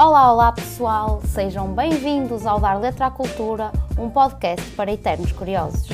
[0.00, 5.88] Olá, olá pessoal, sejam bem-vindos ao Dar Letra à Cultura, um podcast para eternos curiosos.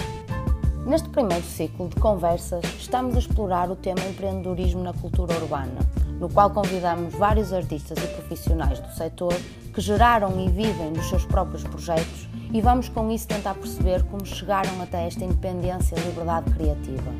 [0.85, 5.79] Neste primeiro ciclo de conversas, estamos a explorar o tema empreendedorismo na cultura urbana,
[6.21, 9.33] no qual convidamos vários artistas e profissionais do setor
[9.73, 14.27] que geraram e vivem nos seus próprios projetos e vamos com isso tentar perceber como
[14.27, 17.11] chegaram até esta independência e liberdade criativa.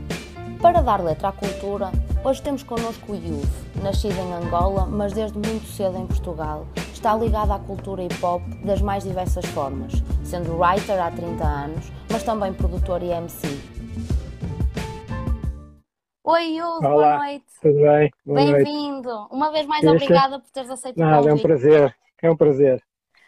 [0.65, 1.93] Para dar letra à cultura,
[2.25, 6.67] hoje temos connosco o Youth, nascido em Angola, mas desde muito cedo em Portugal.
[6.91, 9.93] Está ligado à cultura hip hop das mais diversas formas,
[10.25, 13.47] sendo writer há 30 anos, mas também produtor e MC.
[16.25, 17.45] Oi, Youth, boa noite.
[17.61, 18.11] Tudo bem?
[18.25, 19.11] Bem-vindo.
[19.31, 21.43] Uma vez mais, obrigada por teres aceito o Nada, é um convite.
[21.43, 21.97] prazer.
[22.23, 22.83] É um prazer.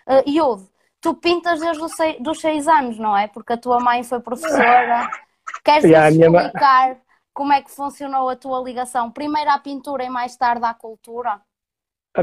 [0.09, 0.63] Uh, Youth,
[1.03, 3.29] tu pintas desde os sei- dos 6 anos, não é?
[3.29, 5.07] Porque a tua mãe foi professora.
[5.63, 6.97] Queres Yeah, explicar
[7.37, 9.05] como é que funcionou a tua ligação?
[9.19, 11.33] Primeiro à pintura e mais tarde à cultura?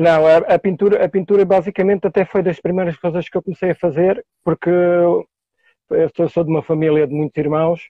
[0.08, 3.72] Não, a, a pintura, a pintura basicamente até foi das primeiras coisas que eu comecei
[3.72, 7.82] a fazer, porque eu sou, sou de uma família de muitos irmãos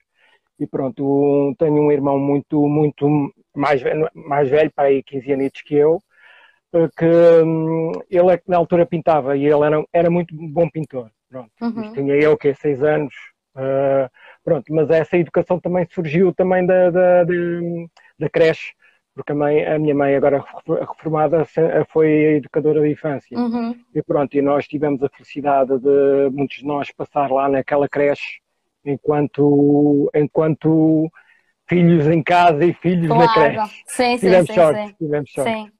[0.59, 3.07] e pronto, tenho um irmão muito, muito
[3.55, 5.99] mais, velho- mais velho, para aí 15 anos que eu,
[6.73, 7.05] eh, que
[7.45, 11.11] hum, ele é que na altura pintava e ele era, era muito bom pintor.
[11.29, 11.51] Pronto.
[11.61, 11.93] Uhum.
[11.93, 13.13] Tinha eu, que é seis anos,
[13.55, 14.09] ah,
[14.43, 17.87] pronto, mas essa educação também surgiu também da, da, de-
[18.19, 18.73] da creche,
[19.15, 20.43] porque a, mãe, a minha mãe, agora
[20.89, 21.45] reformada,
[21.91, 23.37] foi educadora de infância.
[23.37, 23.75] Uhum.
[23.93, 28.39] E pronto, e nós tivemos a felicidade de muitos de nós passar lá naquela creche
[28.83, 31.09] enquanto, enquanto
[31.69, 33.33] filhos em casa e filhos na Claro.
[33.33, 33.83] creche.
[33.85, 34.95] Sim, sim, Tivemos sim, sorte, sim.
[34.99, 35.51] tivemos sorte.
[35.51, 35.71] Sim.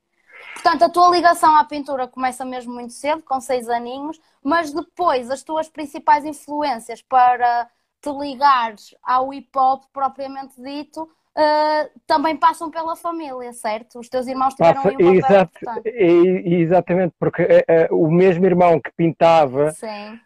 [0.54, 5.30] Portanto, a tua ligação à pintura começa mesmo muito cedo, com seis aninhos, mas depois
[5.32, 7.68] as tuas principais influências para
[8.04, 13.98] te ligares ao hip hop propriamente dito eh, também passam pela família, certo?
[14.00, 18.80] Os teus irmãos tiveram Passa- um exato, e- exatamente, porque eh, eh, o mesmo irmão
[18.80, 19.74] que pintava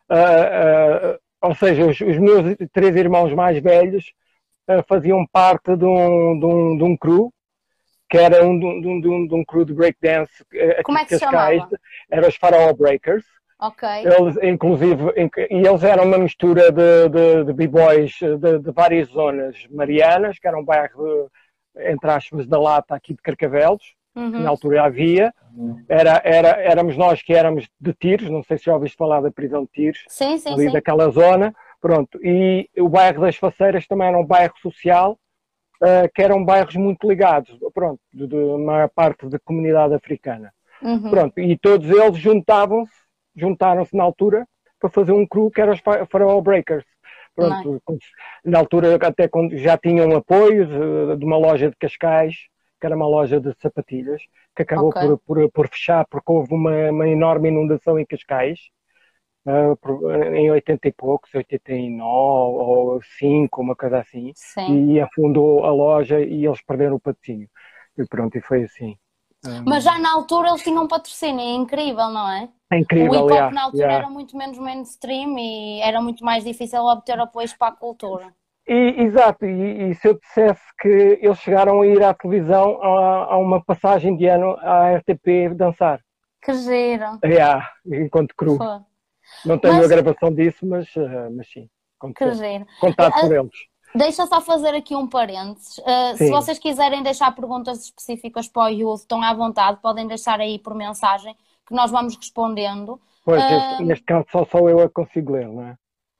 [0.09, 4.11] ah, ou seja, os, os meus três irmãos mais velhos
[4.87, 7.31] faziam parte de um, de, um, de um crew,
[8.09, 10.43] que era um, de, um, de um, de um crew de breakdance
[10.83, 11.69] Como é que se chamava?
[12.09, 13.25] era os Faraó Breakers.
[13.59, 13.83] Ok.
[14.03, 15.03] Eles, inclusive,
[15.49, 20.47] e eles eram uma mistura de, de, de b-boys de, de várias zonas marianas, que
[20.47, 21.29] era um bairro,
[21.75, 24.41] entre aspas, da lata aqui de Carcavelos, que Uhum.
[24.43, 25.33] na altura havia.
[25.89, 29.31] Era, era, éramos nós que éramos de Tiros, não sei se já ouviste falar da
[29.31, 30.71] prisão de Tiros Sim, sim, ali sim.
[30.71, 35.17] daquela zona, pronto, e o bairro das Faceiras também era um bairro social,
[35.81, 41.09] ah, que eram bairros muito ligados, pronto, de, de uma parte da comunidade africana, Uhum.
[41.09, 42.91] pronto, e todos eles juntavam-se,
[43.37, 44.47] juntaram-se na altura
[44.79, 46.85] para fazer um crew que era os Fa- Faraó Breakers,
[47.35, 47.81] pronto,
[48.45, 52.35] na altura até quando já tinham apoio de, de uma loja de Cascais,
[52.79, 54.21] que era uma loja de sapatilhas,
[54.55, 54.95] que acabou Ok.
[54.95, 58.59] por, por, por fechar porque houve uma, uma enorme inundação em Cascais,
[59.81, 64.85] por- em 80 e poucos, 89 ou 5, uma coisa assim, Sim.
[64.91, 67.49] e afundou a loja e eles perderam o patrocínio.
[67.97, 68.97] E pronto, e foi assim.
[69.45, 72.49] Ah, Mas já na altura eles tinham um patrocínio, é incrível, não é?
[72.71, 73.97] é incrível, o hip hop yeah, na altura yeah.
[74.05, 78.33] era muito menos mainstream e era muito mais difícil obter apoios para a cultura.
[78.67, 83.33] E, exato, e, e se eu dissesse que eles chegaram a ir à televisão a,
[83.33, 86.01] a uma passagem de ano à RTP dançar,
[86.41, 87.19] Que giro.
[87.23, 88.57] yeah, enquanto cru.
[88.57, 88.81] Pô,
[89.45, 91.69] Não tenho Mas- a gravação disso, mas, ah, mas sim,
[91.99, 92.33] aconteceu.
[92.33, 92.65] giro.
[92.81, 93.55] contado por eles.
[93.97, 95.77] Deixa só fazer aqui um parênteses.
[95.79, 100.39] Uh, se vocês quiserem deixar perguntas específicas para o Youth, estão à vontade, podem deixar
[100.39, 101.35] aí por mensagem
[101.65, 102.99] que nós vamos respondendo.
[103.25, 103.71] Pois, Ah.
[103.71, 105.75] este- neste caso só sou eu a consigo ler, não é?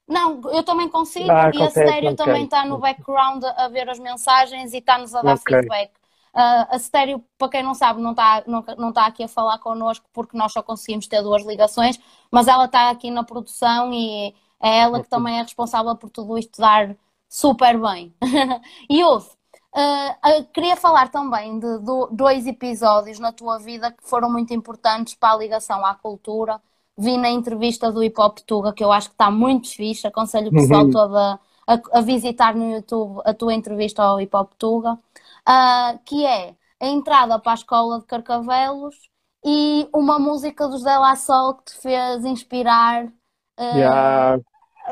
[0.08, 2.16] Não, eu também consigo Ah, e a ok.
[2.16, 5.56] também está no background a ver as mensagens e está-nos a dar Ok.
[5.56, 5.92] feedback.
[6.34, 9.58] Ah, a Stereo, para quem não sabe, não está não, não está aqui a falar
[9.58, 11.98] connosco porque nós só conseguimos ter duas ligações,
[12.30, 16.38] mas ela está aqui na produção e é ela que também é responsável por tudo
[16.38, 16.96] isto dar
[17.28, 18.14] super bem.
[18.90, 19.28] e ouve,
[19.74, 20.16] ah,
[20.52, 25.34] queria falar também de, do- dois episódios na tua vida que foram muito importantes para
[25.34, 26.60] a ligação à cultura.
[26.96, 30.48] Vi na entrevista do Hip Hop Tuga, que eu acho que está muito fixe, aconselho
[30.50, 30.90] o pessoal Uhum.
[30.90, 34.98] todo a, a- a visitar no YouTube a tua entrevista ao Hip Hop Tuga,
[35.46, 39.10] ah, que é a entrada para a escola de Carcavelos
[39.44, 43.12] e uma música do José La Sol que te fez inspirar
[43.56, 44.38] ah, Yeah,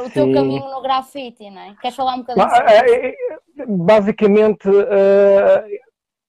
[0.05, 0.31] o teu sim.
[0.31, 1.77] caminho no grafite, não é?
[1.77, 2.93] Queres falar um bocadinho sobre isso?
[2.93, 3.15] eh,
[3.59, 5.81] eh, Basicamente, eh,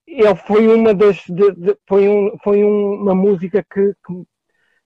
[0.07, 1.17] ele foi uma das.
[1.27, 4.23] de- de- foi, um, foi um- uma música que, que,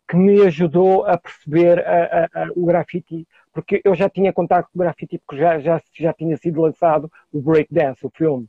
[0.09, 4.67] que me ajudou a perceber a- a- a- o grafite, porque eu já tinha contato
[4.71, 8.47] com o grafite, porque já, já, já tinha sido lançado o Breakdance, o filme.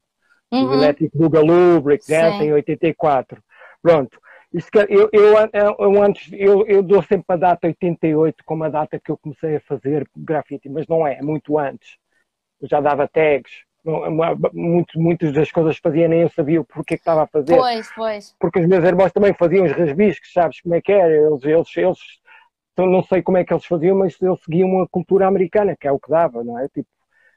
[0.58, 0.75] O Uhum.
[0.75, 2.44] Electric Boogaloo, Breakdance, Sim.
[2.44, 3.43] em 84.
[3.82, 4.19] Pronto.
[4.52, 5.32] Isso que eu, eu,
[5.78, 9.56] eu, antes, eu, eu dou sempre a data 88 como a data que eu comecei
[9.56, 11.96] a fazer grafite, mas não é, é muito antes.
[12.60, 13.50] Eu já dava tags,
[14.52, 17.56] muito, muitas das coisas que fazia nem eu sabia o porquê que estava a fazer.
[17.56, 18.37] Pois, pois.
[18.38, 21.12] Porque os meus irmãos também faziam os rasbiscos, sabes como é que era?
[21.12, 21.98] Eles, eles, eles
[22.76, 25.93] não sei como é que eles faziam, mas eles seguiam a cultura americana, que é
[25.93, 26.69] o que dava, não é?
[26.69, 26.88] Tipo,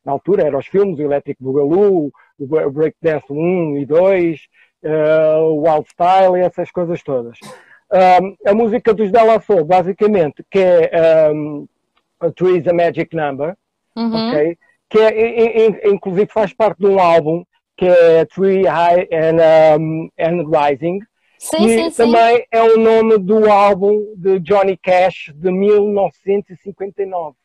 [0.03, 4.47] na altura eram os filmes, o Electric Boogaloo, o Breakdance 1 e 2,
[4.85, 7.37] uh, o Wild Style e essas coisas todas.
[7.91, 11.67] Um, a música dos Della Soul, basicamente, que é um,
[12.19, 13.55] a Three is a Magic Number,
[13.95, 14.29] uhum.
[14.29, 14.57] ok?
[14.89, 17.43] Que é, inclusive faz parte de um álbum
[17.77, 20.99] que é Three High and, um, and Rising,
[21.37, 22.43] Sim, e sim, também sim.
[22.51, 27.35] é o nome do álbum de Johnny Cash de 1959.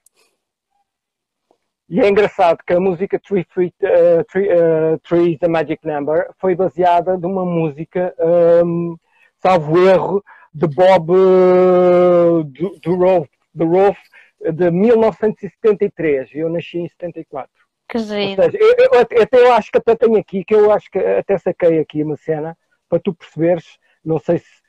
[1.91, 5.85] E é engraçado que a música Three, Three, uh, Three, uh, Three is a Magic
[5.85, 8.15] Number foi baseada numa música,
[8.65, 8.97] um,
[9.43, 12.45] salvo erro, de Bob uh,
[13.67, 13.99] Rolf,
[14.53, 16.31] de 1973.
[16.33, 17.51] Eu nasci em 74.
[17.89, 18.41] Que giro.
[18.41, 21.37] Seja, eu, eu, até eu acho que até tenho aqui, que eu acho que até
[21.39, 22.57] saquei aqui uma cena,
[22.89, 23.67] para tu perceberes,
[24.05, 24.61] não sei se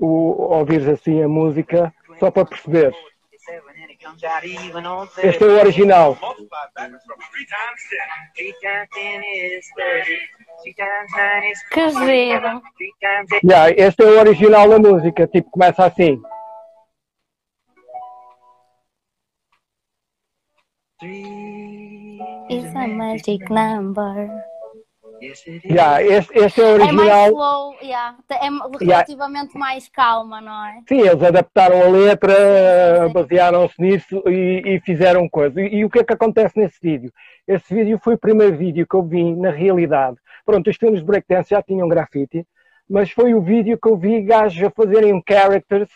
[0.00, 2.96] o, ouvires assim a música, só para perceberes.
[5.22, 6.16] Este é o original.
[11.70, 12.62] Que giro.
[13.44, 16.20] Yeah, este é o original da música, tipo, começa assim.
[21.02, 24.28] Is a magic number.
[25.64, 26.96] Yeah, este, este é o É original.
[26.96, 28.16] mais slow, yeah.
[28.30, 30.82] é relativamente mais calma, não é?
[30.88, 33.12] Sim, eles adaptaram a letra, sim.
[33.12, 35.60] basearam-se nisso e, e fizeram coisa.
[35.60, 37.12] E, e, o que é que acontece nesse vídeo?
[37.46, 40.16] Esse vídeo foi o primeiro vídeo que eu vi na realidade.
[40.44, 42.46] Pronto, os filmes de breakdance já tinham grafite,
[42.88, 45.88] mas foi o vídeo que eu vi gajos a fazerem characters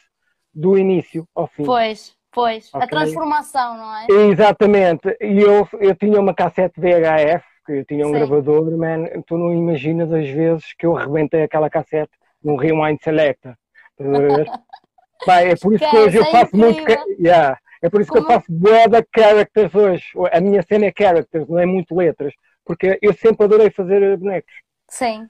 [0.54, 1.64] do início ao fim.
[1.64, 2.70] Pois, pois.
[2.72, 2.82] Ok.
[2.82, 4.06] A transformação, não é?
[4.30, 5.16] Exatamente.
[5.20, 8.16] E eu, eu tinha uma cassete VHF, que eu tinha um Sim.
[8.16, 12.12] gravador, man, tu não imaginas as vezes que eu arrebentei aquela cassete
[12.42, 13.58] num Rewind Selecta.
[15.24, 16.82] Pá, é por isso que hoje eu é faço muito.
[17.18, 17.58] Yeah.
[17.80, 20.04] É por isso que eu Como- faço de characters hoje.
[20.32, 22.34] A minha cena é characters, não é muito letras.
[22.64, 24.52] Porque eu sempre adorei fazer bonecos.
[24.88, 25.28] Sim.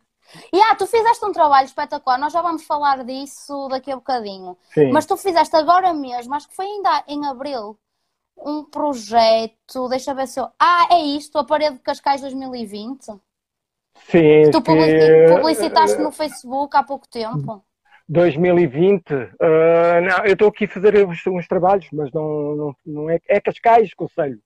[0.52, 4.56] E ah, tu fizeste um trabalho espetacular, nós já vamos falar disso daqui a bocadinho.
[4.72, 4.90] Sim.
[4.90, 7.78] Mas tu fizeste agora mesmo, acho que foi ainda em abril,
[8.36, 10.48] um projeto, deixa eu ver se eu.
[10.58, 13.06] Ah, é isto, a parede de Cascais 2020.
[14.10, 14.90] Sim, Tu publici-
[15.28, 15.34] sim.
[15.36, 17.64] publicitaste no Facebook há pouco tempo.
[18.08, 19.12] 2020.
[19.40, 23.18] ah, não, eu estou aqui a fazer uns, uns trabalhos, mas não, não, não é.
[23.28, 24.40] É Cascais, conselho.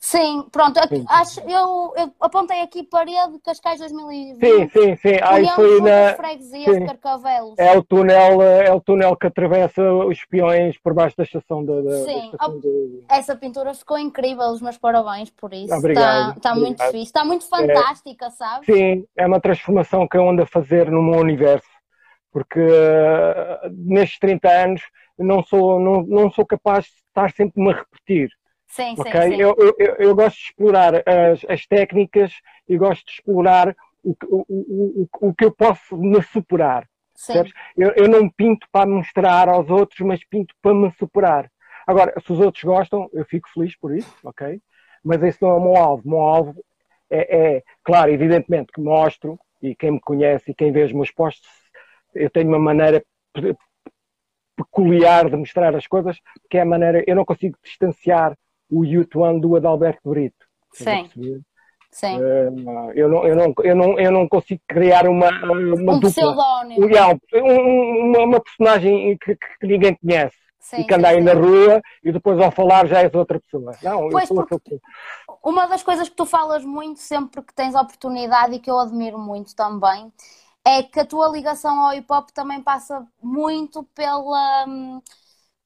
[0.00, 1.04] Sim, pronto, Sim.
[1.08, 4.38] acho, eu, eu apontei aqui parede de Cascais 2020.
[4.40, 5.18] Sim, sim, sim.
[5.20, 6.14] Aí foi na.
[6.14, 6.80] Freguesias sim.
[6.80, 7.58] de Carcavelos.
[7.58, 11.80] É o túnel, é o túnel que atravessa os espiões por baixo da estação da,
[11.80, 12.30] da, Sim.
[12.32, 15.74] estação de- Essa pintura ficou incrível, os meus parabéns por isso.
[15.74, 18.66] Obrigado, Está, está muito fixe, está muito fantástica, sabes?
[18.66, 21.68] Sim, é uma transformação que eu ando a fazer no meu universo,
[22.30, 24.82] porque uh, nestes 30 anos
[25.18, 28.30] não sou, não, não sou capaz de estar sempre-me a repetir,
[28.68, 29.20] Sim, sim, ok?
[29.22, 29.40] sim.
[29.40, 32.32] Eu, eu, eu- gosto de explorar as, as técnicas
[32.68, 33.74] e gosto de explorar
[34.04, 36.88] o, que- o, o, o, que eu posso me superar.
[37.14, 37.42] Sim.
[37.76, 41.50] Eu, eu não pinto para mostrar aos outros, mas pinto para me superar.
[41.86, 44.60] Agora, se os outros gostam, eu fico feliz por isso, ok?
[45.02, 46.02] Mas esse não é o meu alvo.
[46.04, 46.64] O meu alvo
[47.10, 51.10] é, é, claro, evidentemente que mostro, e quem me conhece e quem vê os meus
[51.10, 51.48] posts,
[52.14, 53.56] eu tenho uma maneira pe-
[54.56, 56.18] peculiar de mostrar as coisas,
[56.50, 58.36] que é a maneira, eu não consigo distanciar
[58.70, 60.46] o Yutuan do Adalberto Brito.
[60.72, 61.08] Sim,
[61.90, 62.18] sim.
[62.20, 62.50] Eh,
[62.94, 66.36] eu, não, eu, não, eu, não, eu não consigo criar uma, uma Um dupla.
[66.78, 71.22] Yeah, um- uma, uma personagem que, que ninguém conhece Sim, e que anda aí sim.
[71.22, 73.72] na rua e depois ao falar já és outra pessoa.
[73.82, 74.86] Não, eu Pois, sou porque- aquele que-
[75.42, 79.18] Uma das coisas que tu falas muito sempre que tens oportunidade e que eu admiro
[79.18, 80.12] muito também
[80.64, 85.00] é que a tua ligação ao hip hop também passa muito pela, hum,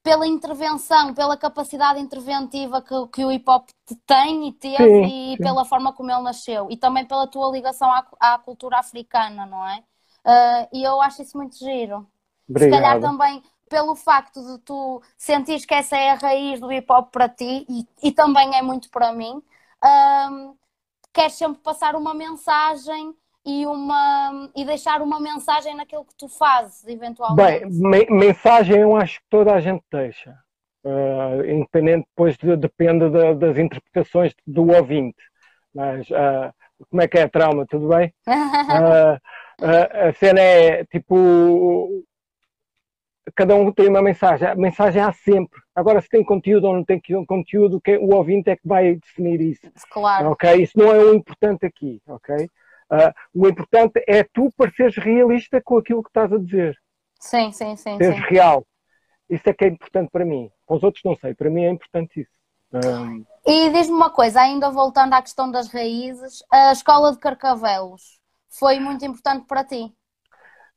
[0.03, 5.33] pela intervenção, pela capacidade interventiva que, que o hip hop te tem e teve Sim,
[5.33, 5.43] e sim.
[5.43, 9.65] pela forma como ele nasceu e também pela tua ligação à, à cultura africana, não
[9.67, 9.83] é?
[10.25, 12.07] Ah, e eu acho isso muito giro.
[12.55, 13.01] Se calhar Obrigado.
[13.01, 17.29] também pelo facto de tu sentires que essa é a raiz do hip hop para
[17.29, 19.41] ti e, e também é muito para mim,
[20.31, 20.55] hum,
[21.13, 26.83] queres sempre passar uma mensagem e, uma, e deixar uma mensagem naquilo que tu fazes,
[26.83, 27.65] Bem, eventualmente.
[27.79, 30.33] me- mensagem eu acho que toda a gente deixa.
[30.85, 35.17] Eh, independente, depois de- depende da- das interpretações do ouvinte.
[35.73, 36.53] Mas ah,
[36.89, 37.65] como é que é a trauma?
[37.65, 38.13] Tudo bem?
[38.27, 39.17] Ah,
[40.09, 42.03] a cena é tipo
[43.35, 44.47] cada um tem uma mensagem.
[44.47, 45.59] A mensagem há sempre.
[45.73, 49.61] Agora, se tem conteúdo ou não tem conteúdo, o ouvinte é que vai definir isso.
[49.89, 50.31] Claro.
[50.31, 50.61] Ok?
[50.61, 52.01] Isso não é o importante aqui.
[52.07, 52.49] Ok?
[52.93, 56.77] Uh, o importante é tu pareceres realista com aquilo que estás a dizer.
[57.19, 57.97] Sim, sim, sim.
[57.97, 58.21] Seres sim.
[58.29, 58.65] real.
[59.27, 60.51] Isso é que é importante para mim.
[60.67, 61.33] Para os outros não sei.
[61.33, 62.31] Para mim é importante isso.
[62.73, 63.25] Um...
[63.45, 68.19] E diz-me uma coisa, ainda voltando à questão das raízes, a escola de Carcavelos
[68.49, 69.91] foi muito importante para ti?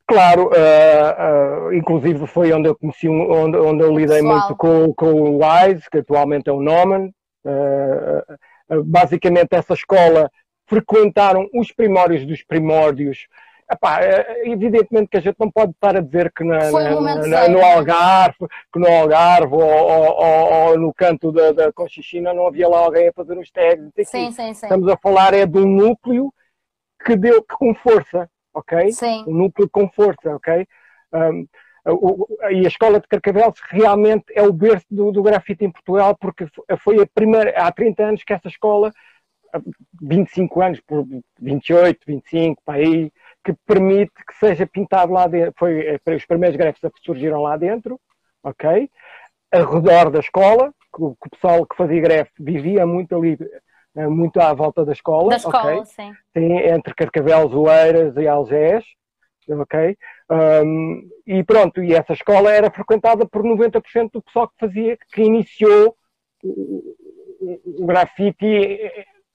[0.07, 4.39] Claro, uh, uh, inclusive foi onde eu conheci, onde, onde eu lidei Pessoal.
[4.39, 7.11] muito com, com o Wise, que atualmente é o Noman.
[7.45, 10.31] Uh, basicamente, essa escola
[10.67, 13.27] frequentaram os primórdios dos primórdios.
[13.69, 13.99] Epá,
[14.45, 18.47] evidentemente que a gente não pode estar a dizer que na, na, na, no Algarve,
[18.71, 22.79] que no Algarve ou, ou, ou, ou no canto da, da Conchichina não havia lá
[22.79, 23.91] alguém a fazer os tags.
[24.05, 24.65] Sim, sim, sim.
[24.67, 26.33] Estamos a falar é de um núcleo
[27.03, 28.91] que deu que com força ok?
[28.91, 29.23] Sim.
[29.27, 30.67] Um núcleo com força, ok?
[31.13, 31.47] Um,
[32.51, 36.45] e a escola de Carcavelos realmente é o berço do, do grafite em Portugal, porque
[36.79, 38.91] foi a primeira, há 30 anos que essa escola,
[40.01, 41.05] 25 anos, por
[41.39, 43.11] 28, 25, para aí,
[43.43, 45.53] que permite que seja pintado lá dentro.
[45.57, 47.99] Foi é, os primeiros grafes que surgiram lá dentro,
[48.43, 48.89] ok?
[49.51, 53.37] A redor da escola, que o, que o pessoal que fazia grefe vivia muito ali
[53.95, 55.29] é muito à volta da escola.
[55.29, 55.85] Da escola, okay?
[55.85, 56.13] sim.
[56.33, 56.53] sim.
[56.53, 58.85] Entre Carcavelos, Oeiras e Algés,
[59.49, 59.97] ok?
[60.29, 65.21] Um, e pronto, e essa escola era frequentada por 90% do pessoal que fazia, que
[65.23, 65.95] iniciou
[66.43, 66.93] o,
[67.81, 68.45] o, grafite,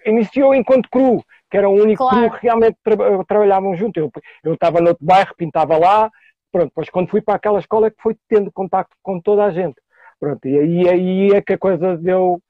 [0.07, 2.31] iniciou enquanto cru, que era o único claro.
[2.31, 3.99] cru que realmente tra trabalhavam junto.
[3.99, 4.11] Eu,
[4.45, 6.11] eu estava no outro bairro, pintava lá,
[6.51, 9.51] pronto, depois quando fui para aquela escola é que fui tendo contacto com toda a
[9.51, 9.77] gente.
[10.21, 12.41] Pronto, e aí, aí é que a coisa deu,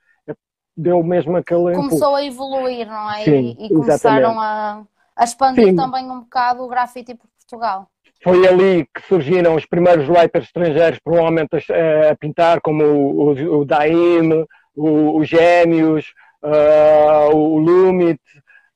[0.76, 2.14] deu mesmo aquele Começou impulso.
[2.14, 3.24] a evoluir, não é?
[3.24, 4.82] Sim, e, e começaram a,
[5.16, 5.76] a expandir Sim.
[5.76, 7.88] também um bocado o grafite por Portugal.
[8.22, 13.60] Foi ali que surgiram os primeiros writers estrangeiros, provavelmente a, a pintar, como o, o,
[13.60, 18.20] o Daim, o, o Gêmeos, uh, o Lumit,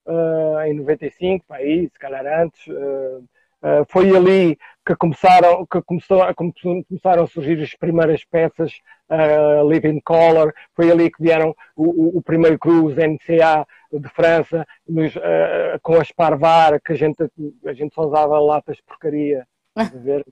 [0.07, 2.67] uh, em 95, aí, se calhar antes.
[2.69, 3.25] Uh,
[3.89, 4.57] foi ali
[4.87, 8.81] que começaram, que começou, começaram a surgir as primeiras peças
[9.11, 15.15] uh, Living Color, foi ali que vieram o, o, primeiro cruz NCA de França, nos,
[15.83, 17.17] com as Parvar, que a gente,
[17.65, 19.47] a gente só usava latas de porcaria.
[20.05, 20.25] ver,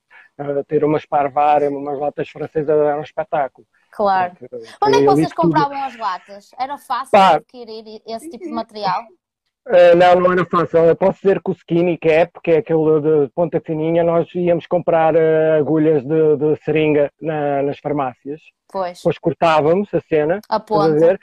[0.68, 3.66] ter umas Parvar, umas latas francesas era um espetáculo.
[3.94, 4.32] Claro.
[4.82, 6.50] Onde é que vocês compravam as latas?
[6.58, 9.02] Era fácil Pá, adquirir esse tipo de material?
[9.68, 10.80] Uh, não, não era fácil.
[10.80, 14.66] Eu posso dizer que o Skinny Cap, que é aquele de ponta fininha, nós íamos
[14.66, 18.40] comprar uh, agulhas de, de seringa na, nas farmácias.
[18.68, 18.98] Pois.
[18.98, 20.40] Depois cortávamos a cena.
[20.48, 21.18] A ponta.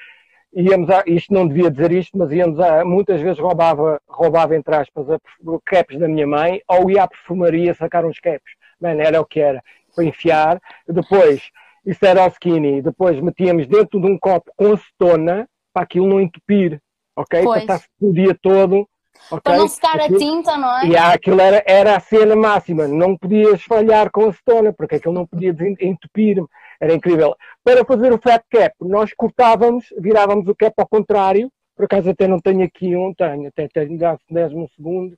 [0.53, 4.75] Íamos a, isto não devia dizer isto, mas íamos a, muitas vezes roubava, roubava entre
[4.75, 5.19] aspas, a,
[5.65, 8.53] caps da minha mãe, ou ia à perfumaria sacar uns caps.
[8.79, 9.61] Mano, era o que era.
[9.93, 10.61] Para enfiar.
[10.87, 11.51] Depois,
[11.85, 12.81] isso era o skinny.
[12.81, 16.81] Depois metíamos dentro de um copo com acetona, para aquilo não entupir
[17.15, 17.43] ok?
[17.57, 18.87] Estar o dia todo.
[19.27, 19.41] Okay?
[19.43, 20.87] Para não secar aquilo, a tinta, não é?
[20.87, 25.13] E aquilo era, era a cena máxima, não podias falhar com a acetona, porque aquilo
[25.13, 26.47] não podia entupir-me,
[26.79, 27.35] era incrível.
[27.63, 32.27] Para fazer o fat cap, nós cortávamos, virávamos o cap ao contrário, por acaso até
[32.27, 35.15] não tenho aqui um, tenho, até tenho dado 10 um segundo.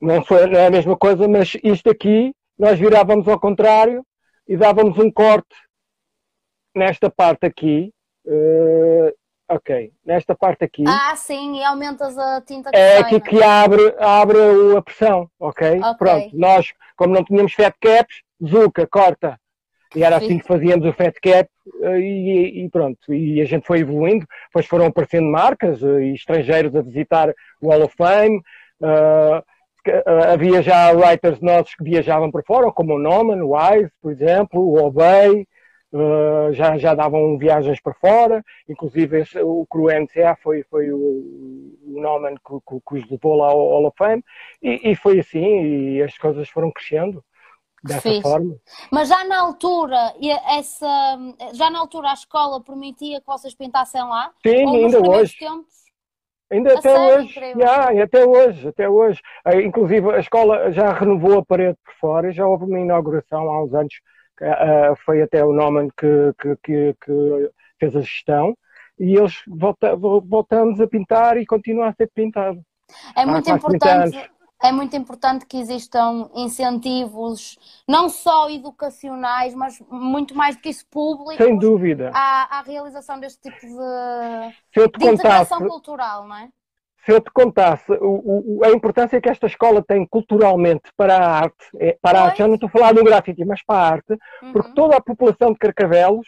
[0.00, 4.04] Não, foi, não é a mesma coisa, mas isto aqui, nós virávamos ao contrário
[4.46, 5.54] e dávamos um corte
[6.74, 7.92] nesta parte aqui,
[8.26, 9.12] uh,
[9.48, 10.82] Ok, nesta parte aqui.
[10.86, 14.38] Ah, sim, e aumentas a tinta que É aqui que abre, abre
[14.76, 15.78] a pressão, ok?
[15.78, 15.94] okay?
[15.96, 19.38] Pronto, nós, como não tínhamos fat caps, Zuca, corta.
[19.94, 21.48] E era assim que fazíamos o fat cap
[21.82, 23.14] eh, e, e, pronto.
[23.14, 27.32] E a gente foi evoluindo, depois foram aparecendo marcas eh, e estrangeiros a visitar
[27.62, 28.42] o Hall of Fame.
[28.78, 29.42] Uh,
[30.32, 34.60] havia já writers nossos que viajavam para fora, como o Noman, o Wise, por exemplo,
[34.60, 35.46] o Obey.
[35.92, 40.98] Uh, já, já davam viagens para fora, inclusive esse, o Cru NCA foi, foi o,
[40.98, 44.22] o Norman que, que, que, os levou lá ao Hall of Fame,
[44.60, 47.24] e, e, foi assim, e as coisas foram crescendo
[47.84, 48.20] dessa Fiz.
[48.20, 48.56] forma.
[48.90, 50.14] Mas já na altura,
[50.48, 51.18] essa,
[51.54, 54.32] já na altura a escola permitia que vocês pintassem lá?
[54.42, 55.38] Sim, ainda hoje.
[55.38, 55.85] Tempos?
[56.50, 59.20] Ainda até sério, hoje, yeah, até hoje, até hoje.
[59.46, 63.64] Uh, inclusive a escola já renovou a parede por fora, já houve uma inauguração há
[63.64, 63.94] uns anos
[64.40, 67.50] Uh, foi até o Norman que, que, que, que,
[67.80, 68.54] fez a gestão
[68.98, 72.60] e eles volta, voltamos a pintar e continua a ser pintado.
[73.16, 74.30] É muito importante.
[74.62, 80.86] É muito importante que existam incentivos, não só educacionais, mas muito mais do que isso
[80.90, 81.36] públicos.
[81.36, 82.10] Sem dúvida.
[82.14, 86.48] À, à realização deste tipo de, de integração cultural, não é?
[87.06, 91.38] se eu te contasse o, o, a importância que esta escola tem culturalmente para a
[91.38, 93.88] arte, é, para a arte, já não estou a falar do grafite, mas para a
[93.88, 94.52] arte, uhum.
[94.52, 96.26] porque toda a população de Carcavelos,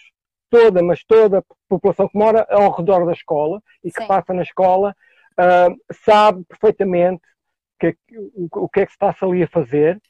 [0.48, 4.06] toda, mas toda a população que mora ao redor da escola e que Sim.
[4.06, 4.94] passa na escola,
[5.32, 7.22] uh, sabe perfeitamente
[7.78, 7.96] que,
[8.34, 10.00] o, o que é que se está ali a fazer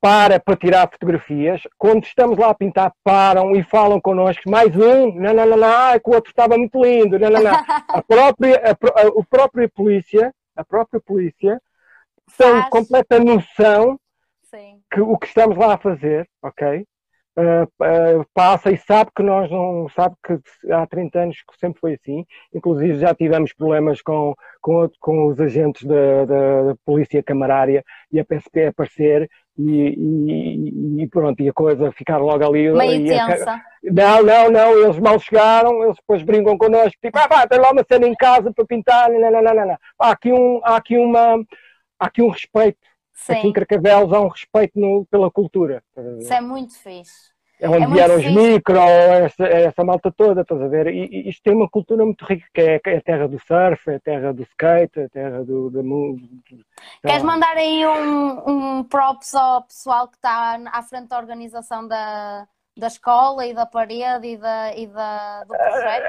[0.00, 1.62] para para tirar fotografias.
[1.76, 5.88] Quando estamos lá a pintar, param e falam connosco, mais um, não, não, não, não,
[5.90, 7.52] é que o outro estava muito lindo, não, não, não.
[7.88, 11.60] A própria, a, a, a própria polícia, a própria polícia,
[12.36, 13.98] tem completa noção
[14.42, 14.80] Sim.
[14.90, 16.86] que o que estamos lá a fazer, ok?
[17.38, 21.78] Uh, uh, passa e sabe que nós não sabe que há 30 anos que sempre
[21.78, 22.26] foi assim.
[22.52, 28.18] Inclusive já tivemos problemas com, com, com os agentes da, da, da polícia camarária e
[28.18, 32.72] a PSP aparecer e, e, e, pronto, e a coisa ficar logo ali.
[32.72, 33.52] Meio tensa.
[33.52, 33.60] A...
[33.84, 37.70] Não, não, não, eles mal chegaram, eles depois brincam connosco, tipo, ah pá, tem lá
[37.70, 39.76] uma cena em casa para pintar, não, não, não, não, não.
[39.98, 41.36] Há aqui um, há aqui uma,
[42.00, 42.78] há aqui um respeito.
[43.18, 43.32] Sim.
[43.32, 45.82] Aqui em Carcavelos há um respeito no, pela cultura.
[46.18, 47.36] Isso é muito fixe.
[47.60, 50.86] É onde é vieram os micro, essa, essa, malta toda, estás a ver?
[50.86, 53.90] E, e, isto tem uma cultura muito rica, que é, é, a terra do surf,
[53.90, 55.68] é a terra do skate, é a terra do.
[55.68, 56.64] do, do, do
[57.04, 62.46] Queres mandar aí um, um props ao pessoal que está à frente da organização da,
[62.78, 66.04] da escola e da parede e, da, e da, do projeto?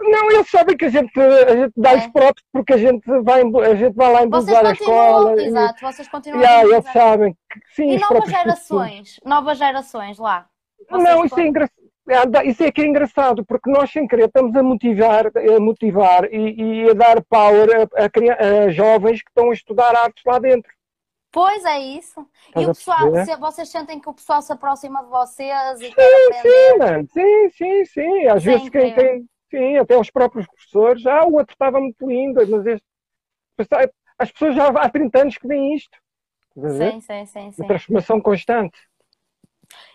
[0.00, 2.10] Uh, não, eles sabem que a gente, a gente dá-lhes é.
[2.10, 5.42] props porque a gente vai, a gente vai lá embelezar a escola.
[5.42, 7.90] Exato, vocês continuam yeah, a Eles sabem que sim.
[7.90, 10.46] E novas gerações, novas gerações lá.
[10.90, 11.78] Não, isso é engraçado.
[12.46, 16.84] Isso é que é engraçado, porque nós sem querer estamos a motivar, a motivar e,
[16.84, 20.72] e a dar power a, a, a, jovens que estão a estudar artes lá dentro.
[21.38, 22.26] Pois é isso.
[22.48, 25.86] Estás e o pessoal, se, vocês sentem que o pessoal se aproxima de vocês e
[25.86, 25.92] sim,
[26.42, 27.08] sim, mano.
[27.12, 28.26] sim, sim, sim.
[28.26, 32.08] Às sim, vezes quem tem, sim, até os próprios professores, ah, o outro estava muito
[32.08, 32.84] lindo, mas este,
[34.18, 35.96] as pessoas já há 30 anos que veem isto.
[36.56, 37.62] Sim, sim, sim, sim.
[37.62, 38.76] A transformação constante.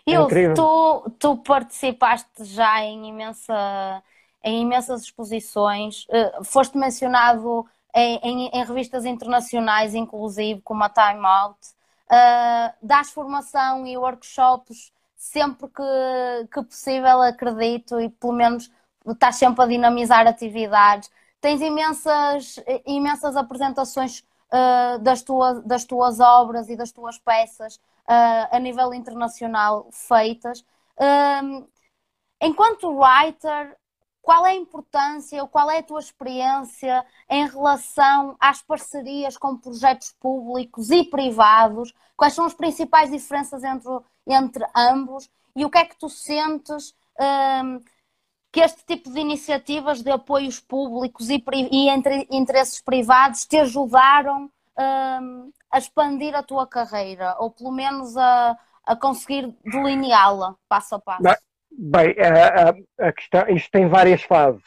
[0.06, 4.02] Ilse, é tu, tu participaste já em, imensa,
[4.42, 11.24] em imensas exposições, uh, foste mencionado em, em, em, revistas internacionais, inclusive, como a Time
[11.24, 11.58] Out,
[12.10, 18.70] uh, dás formação e workshops sempre que, que possível, acredito, e pelo menos
[19.06, 21.10] estás sempre a dinamizar atividades.
[21.40, 28.48] Tens imensas, imensas apresentações uh, das, tuas, das tuas obras e das tuas peças uh,
[28.50, 30.64] a nível internacional feitas.
[30.98, 31.66] Um,
[32.40, 33.76] enquanto writer,
[34.24, 40.12] qual é a importância, qual é a tua experiência em relação às parcerias com projetos
[40.18, 41.92] públicos e privados?
[42.16, 43.92] Quais são as principais diferenças entre,
[44.26, 45.28] entre ambos?
[45.54, 47.84] E o que é que tu sentes um,
[48.50, 54.50] que este tipo de iniciativas de apoios públicos e, e entre interesses privados te ajudaram
[54.78, 58.56] um, a expandir a tua carreira, ou pelo menos a,
[58.86, 61.22] a conseguir delineá-la passo a passo?
[61.76, 64.62] Bem, a, a, questão, isto tem várias fases.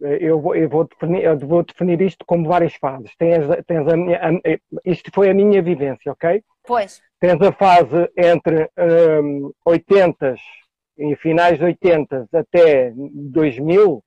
[0.00, 3.14] Eu vou, eu, vou definir, eu vou definir isto como várias fases.
[3.16, 4.30] Tens, tens a minha, a,
[4.84, 6.42] isto foi a minha vivência, ok?
[6.64, 7.02] Pois.
[7.18, 8.70] Tens a fase entre
[9.22, 10.34] um, 80
[10.98, 14.04] e finais de 80 até 2000,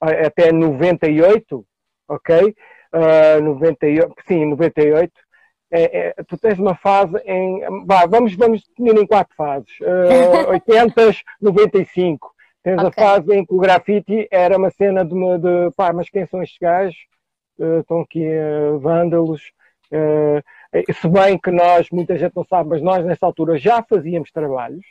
[0.00, 1.66] até 98,
[2.08, 2.54] ok?
[2.92, 5.12] uh, 98, sim, 98,
[5.72, 7.60] é, é, tu tens uma fase em.
[7.86, 12.30] Vá, vamos, vamos definir em quatro fases: uh, 80, 95.
[12.62, 12.88] Tens okay.
[12.88, 16.26] a fase em que o grafite era uma cena de, uma, de pá, mas quem
[16.26, 16.96] são estes gajos?
[17.58, 19.50] Uh, estão aqui uh, vândalos.
[19.90, 20.42] Uh,
[20.92, 24.84] se bem que nós, muita gente não sabe, mas nós nessa altura já fazíamos trabalhos.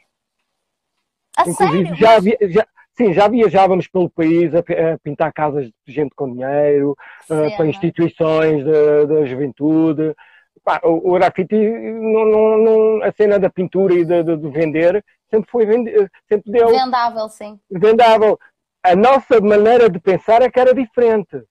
[1.38, 1.96] A Inclusive, sério?
[1.96, 6.32] já, havia, já, Sim, já viajávamos pelo país a, a pintar casas de gente com
[6.32, 6.98] dinheiro,
[7.30, 10.16] uh, para instituições da juventude.
[10.64, 14.50] Pá, o, o grafite, não, não, não, a cena da pintura e de, de, de
[14.50, 15.92] vender, sempre foi vende,
[16.30, 16.70] sempre deu.
[16.70, 17.60] Vendável, sim.
[17.70, 18.40] Vendável.
[18.84, 21.42] A nossa maneira de pensar é que era diferente.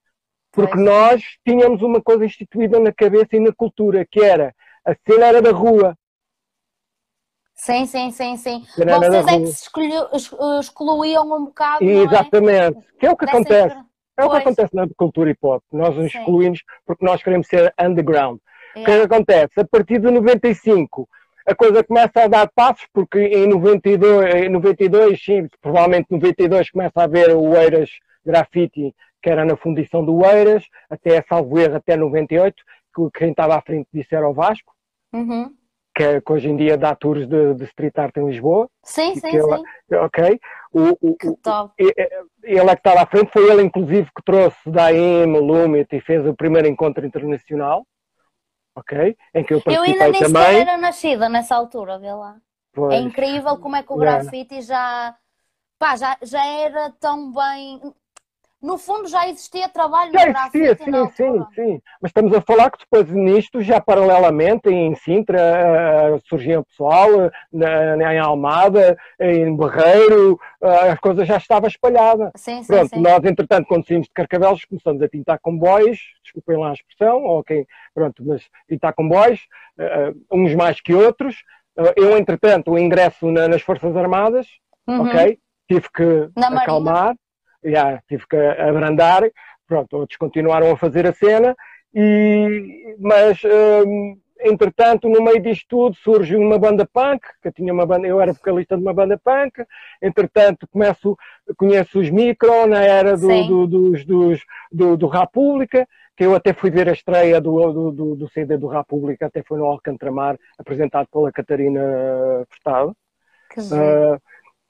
[0.53, 0.85] Porque pois.
[0.85, 5.43] nós tínhamos uma coisa instituída na cabeça e na cultura, que era a cena era
[5.43, 5.97] da rua,
[7.61, 8.65] Sim, sim, sim, sim.
[8.75, 9.69] Vocês é que se
[10.61, 11.85] excluíam um bocado.
[11.85, 12.79] Exatamente.
[12.79, 12.99] É?
[12.99, 13.77] Que é o que Dessa acontece.
[14.17, 15.63] É o que acontece na cultura hip hop.
[15.71, 18.39] Nós nos excluímos porque nós queremos ser underground.
[18.77, 19.61] O que é que acontece?
[19.61, 21.09] A partir de 95,
[21.47, 27.01] a coisa começa a dar passos, porque em 92, em 92 sim, provavelmente 92 começa
[27.01, 27.91] a haver o Eiras
[28.25, 32.57] Graffiti, que era na fundição do Eiras, até salvo erro, até 98,
[32.95, 34.73] que quem estava à frente disso era o Vasco.
[35.13, 35.51] Uhum
[35.95, 38.69] que, é, que hoje em dia dá tours de, de street art em Lisboa.
[38.83, 39.97] Sim, sim, ele, sim.
[39.97, 40.41] Ok.
[40.73, 41.75] O, o, que top.
[41.79, 46.01] Ele é que está à frente, foi ele inclusive que trouxe da AIM, Lumit e
[46.01, 47.85] fez o primeiro encontro internacional.
[48.81, 49.17] Ok?
[49.35, 50.43] Em que eu participei Eu ainda nem também.
[50.43, 52.37] sequer era nascida nessa altura, vê lá.
[52.73, 52.95] Pois.
[52.95, 55.15] É incrível como é que o grafite já,
[55.79, 57.81] pá, já, já era tão bem.
[58.63, 60.85] No fundo já existia trabalho Já existia, sim,
[61.17, 61.49] sim, altura.
[61.55, 61.83] sim.
[62.01, 67.09] Mas estamos a falar que depois nisto, já paralelamente, em Sintra, eh, surgia o pessoal,
[67.53, 72.31] em Almada, em Barreiro, eh, as coisas já estavam espalhadas.
[72.37, 73.01] Sim, sim, Pronto, sim.
[73.01, 77.67] nós entretanto, quando saímos de Carcavelos, começamos a pintar comboios, desculpem lá a expressão, quem,
[77.95, 79.41] pronto, mas pintar comboios,
[79.79, 81.37] eh, uns mais que outros.
[81.97, 84.47] Eu, entretanto, o ingresso na- nas Forças Armadas,
[84.87, 85.03] Uhum.
[85.09, 85.39] ok?
[85.67, 87.15] Tive que Na acalmar,
[87.65, 89.23] já, tive que abrandar,
[89.67, 91.57] pronto, outros continuaram a fazer a cena,
[91.95, 97.73] e, mas hum, entretanto, no meio disto tudo, surge uma banda punk, que eu tinha
[97.73, 99.65] uma banda, eu era vocalista de uma banda punk,
[100.01, 101.17] entretanto começo,
[101.57, 104.41] conheço os Micro na era do, do, dos, dos,
[104.73, 108.57] do, do República, que eu até fui ver a estreia do, do, do, do CD
[108.57, 111.81] do República, até foi no Alcantramar, apresentado pela Catarina
[112.51, 112.95] Furtado.
[113.51, 113.61] Que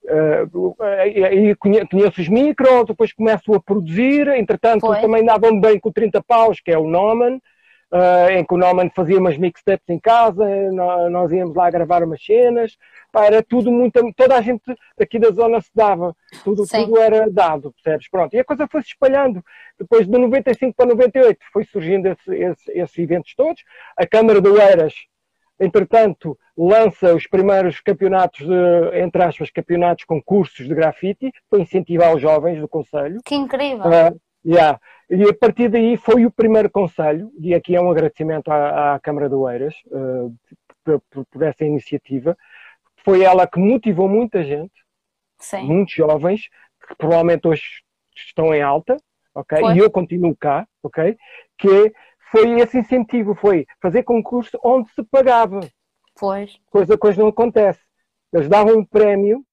[0.08, 0.46] Ah,
[0.80, 5.00] ah, e aí conhe- conheço os micro, depois começo a produzir, entretanto Foi.
[5.00, 7.38] também dava-me bem com o 30 paus, que é o Noman,
[7.92, 12.02] ah, em que o Noman fazia umas mixtapes em casa, nó- nós íamos lá gravar
[12.02, 12.78] umas cenas,
[13.12, 14.62] pá, era tudo muito, toda a gente
[14.98, 16.84] aqui da zona se dava, tudo, Sim.
[16.86, 18.08] tudo era dado, percebes?
[18.08, 19.44] Pronto, e a coisa foi se espalhando,
[19.78, 23.62] depois de 95 para 98 foi surgindo esse- esse- esses eventos todos,
[23.98, 24.94] a Câmara de Oeiras
[25.60, 32.22] entretanto, lança os primeiros campeonatos, de, entre aspas, campeonatos, concursos de grafite, para incentivar os
[32.22, 33.20] jovens do Conselho.
[33.24, 33.84] Que incrível.
[33.84, 34.12] Ah,
[34.44, 34.80] yeah.
[35.08, 39.00] E a partir daí foi o primeiro Conselho, e aqui é um agradecimento à, à
[39.00, 40.28] Câmara de Oeiras ah,
[40.82, 42.36] por, por- por essa iniciativa.
[43.04, 44.72] Foi ela que motivou muita gente,
[45.38, 45.62] Sim.
[45.66, 46.48] muitos jovens,
[46.88, 47.62] que provavelmente hoje
[48.16, 48.96] estão em alta,
[49.34, 49.58] ok?
[49.58, 49.74] Foi.
[49.74, 51.16] E eu continuo cá, ok?
[51.56, 51.92] Que
[52.30, 55.60] foi esse incentivo, foi fazer concurso onde se pagava
[56.18, 56.58] Pois.
[56.70, 57.80] coisa que hoje não acontece.
[58.32, 59.44] Eles davam um prémio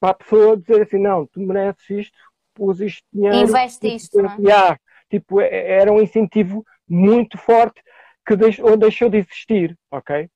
[0.00, 2.18] para a pessoa dizer assim, não, tu mereces isto,
[2.54, 3.48] pus isto dinheiro.
[3.48, 4.36] Investe isto, não é?
[4.40, 7.82] Yeah, tipo, é- era um incentivo muito forte
[8.26, 10.28] que deixou, deixou de existir, ok?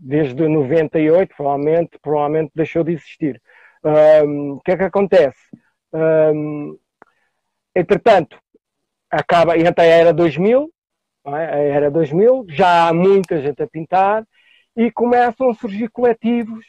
[0.00, 3.40] Desde 98, provavelmente, provavelmente deixou de existir.
[3.84, 5.38] Ahm, O que é que acontece?
[5.92, 6.76] Ahm,
[7.74, 8.38] entretanto,
[9.10, 10.68] acaba, entra a era 2000, não é?
[10.68, 10.77] a
[11.36, 14.24] era 2000, já há muita gente a pintar
[14.76, 16.64] e começam a surgir coletivos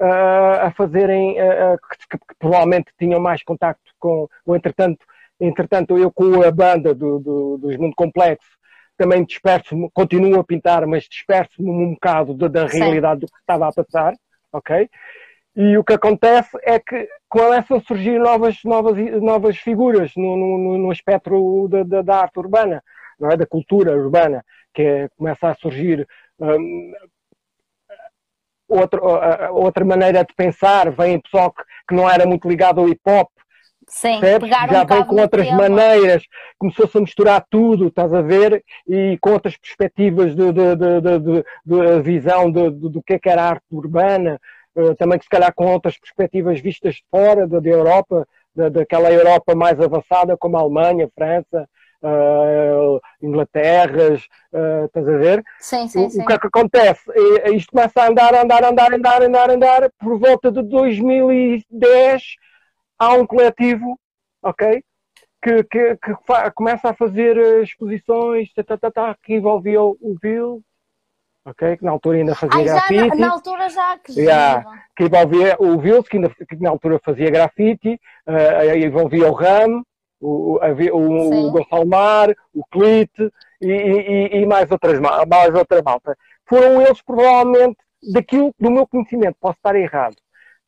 [0.00, 1.76] ah, a fazerem, ah,
[2.08, 5.04] que, que- provavelmente tinham mais contacto com, ou entretanto,
[5.40, 8.48] entretanto eu com a banda do, do, dos Mundo Complexo
[8.96, 13.68] também disperso, continuo a pintar, mas disperso-me um bocado da, da realidade do que estava
[13.68, 14.12] a passar,
[14.52, 14.88] ok?
[15.56, 20.78] E o que acontece é que começam a surgir novas, novas, novas figuras no, no,
[20.78, 22.82] no espectro da, da, da arte urbana,
[23.18, 23.36] não é?
[23.36, 26.06] da cultura urbana, que é- começa a surgir
[26.38, 26.92] hum,
[28.68, 29.00] outra,
[29.50, 33.00] uh, outra maneira de pensar, vem pessoal que, que não era muito ligado ao hip
[33.06, 33.28] hop,
[33.88, 34.20] Sim.
[34.20, 35.68] Pegar um já vem com outras tema.
[35.68, 36.22] maneiras,
[36.58, 38.62] começou-se a misturar tudo, estás a ver?
[38.86, 42.50] E com outras perspectivas de, de, de, de, de- visão
[42.90, 44.38] do que é que era arte urbana,
[44.76, 49.10] eh, também que se calhar com outras perspectivas vistas de fora, da, Europa, da, daquela
[49.10, 51.68] Europa mais avançada como a Alemanha, França,
[52.02, 55.44] eh, Inglaterras, eh, estás a ver?
[55.60, 56.22] Sim, sim, O- sim.
[56.22, 57.02] O que é que acontece?
[57.14, 59.90] E- Isto começa a andar, andar, andar, andar, andar, andar.
[59.98, 62.22] Por volta de 2010
[62.98, 63.98] há um coletivo,
[64.42, 64.82] ok?
[65.42, 66.14] Que, que, que
[66.54, 70.62] começa a fazer eh, exposições tá, tá, tá, tá, que envolvia o Bill,
[71.44, 71.76] ok?
[71.76, 73.16] Que na altura ainda fazia Ai, já na, grafite.
[73.16, 74.64] na altura já que Yeah.
[74.96, 79.84] Que envolvia o Vils, que, que na altura fazia grafite, eh, envolvia o Ram,
[80.20, 81.64] o, o, o, Sim.
[82.54, 86.16] o Clite e, e- e mais, outras, ma- mais outra malta.
[86.46, 87.76] Foram eles, provavelmente,
[88.12, 90.16] daquilo do meu conhecimento, posso estar errado,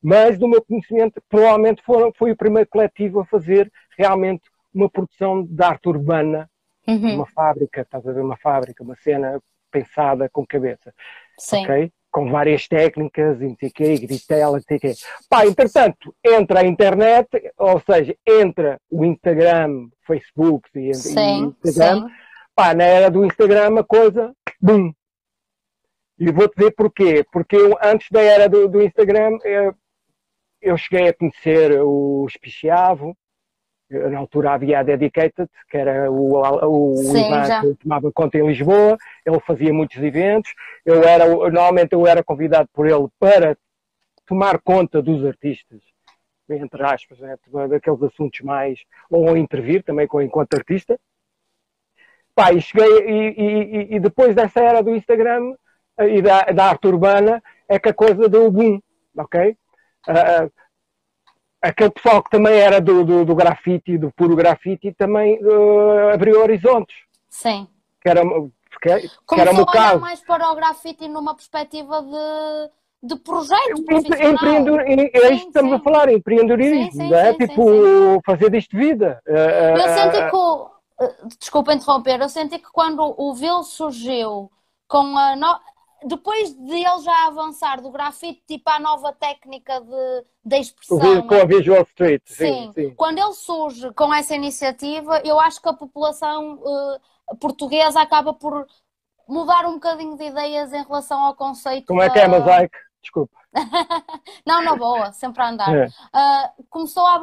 [0.02, 4.42] mas do meu conhecimento, provavelmente foram, foi o primeiro coletivo a fazer realmente
[4.74, 6.48] uma produção de arte urbana,
[6.88, 7.14] Uhum.
[7.16, 10.92] uma fábrica, estás a ver, uma fábrica, uma cena pensada com cabeça
[11.38, 11.62] Sim.
[11.64, 11.92] ok?
[12.10, 14.92] Com várias técnicas, e não sei o quê, e gritela, não sei o quê.
[15.28, 22.08] Pá, entretanto, entra a internet, ou seja, entra o Instagram, Facebook e, e Sim, Instagram.
[22.08, 22.14] sim.
[22.54, 24.92] Pá, na era do Instagram a coisa, bum!
[26.18, 27.24] E vou-te dizer porquê.
[27.32, 29.74] Porque eu, antes da era do, do Instagram, eu,
[30.60, 33.16] eu cheguei a conhecer o Espichiavo,
[33.90, 38.46] Na altura havia a Dedicated, que era o, o Sim, Ivan que tomava conta em
[38.46, 40.54] Lisboa, ele fazia muitos eventos,
[40.86, 43.56] eu era, normalmente eu era convidado por ele para
[44.26, 45.80] tomar conta dos artistas,
[46.48, 47.36] entre aspas, né,
[47.68, 48.78] daqueles assuntos mais,
[49.10, 50.96] ou intervir também com, enquanto artista.
[52.34, 55.54] Pá, e cheguei, e, e- e depois dessa era do Instagram
[55.98, 58.80] eh, e da, da arte urbana, é que a coisa deu boom,
[59.16, 59.56] ok?
[60.08, 60.48] Ah,
[61.60, 66.40] aquele pessoal que também era do, do, do grafite, do puro grafite, também eh, abriu
[66.40, 66.96] horizontes,
[67.28, 67.68] Sim.
[68.00, 70.00] que era, que, que era olhar caso.
[70.00, 74.32] mais para o grafite numa perspectiva de, de projeto profissional.
[74.32, 75.76] Empreendedor, é isto Sim, que estamos sim.
[75.76, 77.34] a falar, empreendedorismo, Sim, sim, é?
[77.34, 79.20] tipo, fazer disto vida.
[79.26, 80.70] Eh, Eu eh, senti que o.
[81.00, 84.50] eh, Desculpa interromper, eu senti que quando o Vil surgiu
[84.88, 85.36] com a.
[85.36, 85.60] no-
[86.04, 90.98] Depois de ele já avançar do grafite, tipo a nova técnica de, de expressão.
[90.98, 92.94] vi- com a Visual Street, sim, Sim, sim.
[92.94, 96.60] quando ele surge com essa iniciativa, eu acho que a população
[97.30, 98.66] eh, portuguesa acaba por
[99.28, 102.76] mudar um bocadinho de ideias em relação ao conceito Como é que é, da- Mosaic?
[103.02, 103.36] Desculpa.
[104.46, 105.74] Não, na boa, sempre a andar.
[105.74, 105.88] É.
[106.12, 107.20] Ah, começou a-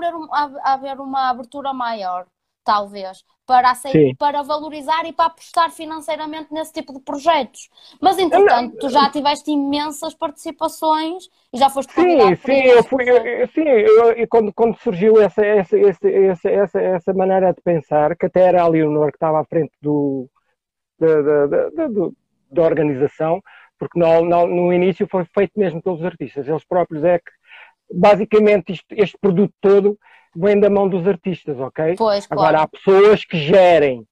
[0.64, 2.26] a haver uma abertura maior,
[2.64, 7.70] talvez, para, aceitar, para valorizar e para apostar financeiramente nesse tipo de projetos.
[8.02, 13.48] Mas, entretanto, tu já tiveste imensas participações e já foste Sim, sim, eu fui, eu-
[13.48, 16.10] sim, eu, eu quando, quando surgiu essa, essa, essa,
[16.50, 20.30] essa, essa, maneira de pensar, que até era a Leonor que estava à frente do,
[21.00, 21.88] da, da, da,
[22.52, 23.42] da organização,
[23.80, 27.32] porque no, no, no início foi feito mesmo pelos artistas, eles próprios é que,
[27.92, 29.98] basicamente, isto- este produto todo
[30.36, 31.96] vem da mão dos artistas, ok?
[31.98, 32.64] Pois, Agora, claro.
[32.64, 34.06] há pessoas que gerem,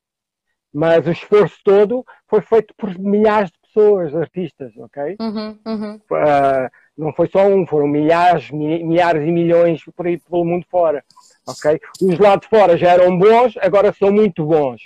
[0.73, 5.15] mas o esforço todo foi feito por milhares de pessoas, artistas, ok?
[5.19, 6.01] Uhum, uhum.
[6.11, 10.65] Ah, não foi só um, foram milhares, mi- milhares e milhões por aí pelo mundo
[10.69, 11.03] fora,
[11.47, 11.79] ok?
[12.01, 14.81] Os lá de fora já eram bons, agora são muito bons.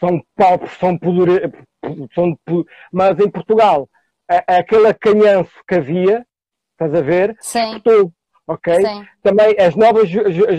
[0.00, 1.52] São pobres, são poder,
[2.14, 2.36] são,
[2.92, 3.88] mas em Portugal,
[4.28, 6.26] a- aquele acanhanço que havia,
[6.80, 8.10] estás a ver, Sim, estou,
[8.46, 8.74] ok?
[8.74, 9.06] sim.
[9.22, 10.08] também as novas,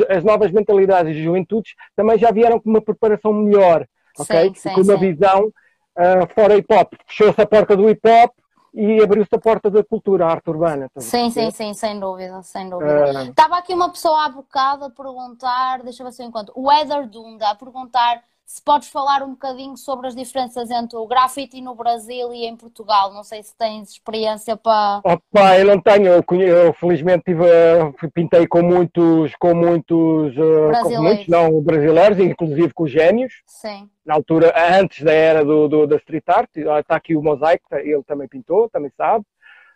[0.09, 4.49] as novas mentalidades e juventudes também já vieram com uma preparação melhor, ok?
[4.49, 5.51] Sim, sim, com uma visão
[5.95, 6.93] ah, fora hip hop.
[7.07, 8.31] Fechou-se a porta do hip hop
[8.73, 10.87] e abriu-se a porta da cultura, a arte urbana.
[10.95, 13.19] a Sim, sim, sim, sem dúvida, sem dúvida.
[13.19, 16.53] Ah, Estava aqui uma pessoa há bocado a perguntar, deixa eu ver se eu encontro,
[16.55, 21.07] o Heather Dunda a perguntar se podes falar um bocadinho sobre as diferenças entre o
[21.07, 23.13] grafite no Brasil e em Portugal.
[23.13, 24.99] Não sei se tens experiência para.
[25.05, 30.41] Opa, eu não tenho, eu, eu felizmente tive, ah, pintei com muitos, com muitos, ah,
[30.41, 31.01] com Brasileiros.
[31.05, 35.95] muitos não brasileiros, inclusive com génios, Sim, na altura, antes da era do, do- da
[35.95, 39.23] street art, está aqui o mosaico, tá- ele também pintou, também sabe.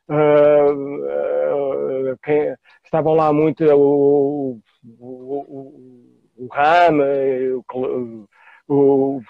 [0.09, 4.59] Ah, ah, quem- estavam lá muito o,
[4.99, 8.27] o, o, o Ram, eh, o,
[8.67, 9.21] o-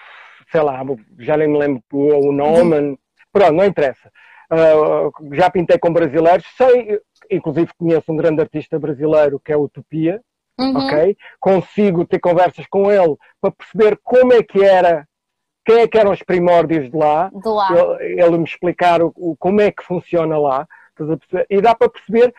[0.52, 0.82] sei lá,
[1.19, 2.98] já nem me lembro o, Norman,
[3.32, 4.12] pronto, não interessa.
[4.50, 7.00] Ah, já pintei com brasileiros, sei,
[7.32, 10.21] inclusive conheço um grande artista brasileiro que é Utopia,
[10.58, 10.78] Uhum.
[10.78, 11.17] ok?
[11.39, 15.06] Consigo ter conversas com ele para perceber como é que era,
[15.65, 17.98] quem é que eram os primórdios de lá, de lá.
[18.00, 20.65] ele, ele me explicar o, o- como é que funciona lá,
[21.50, 22.34] e dá para perceber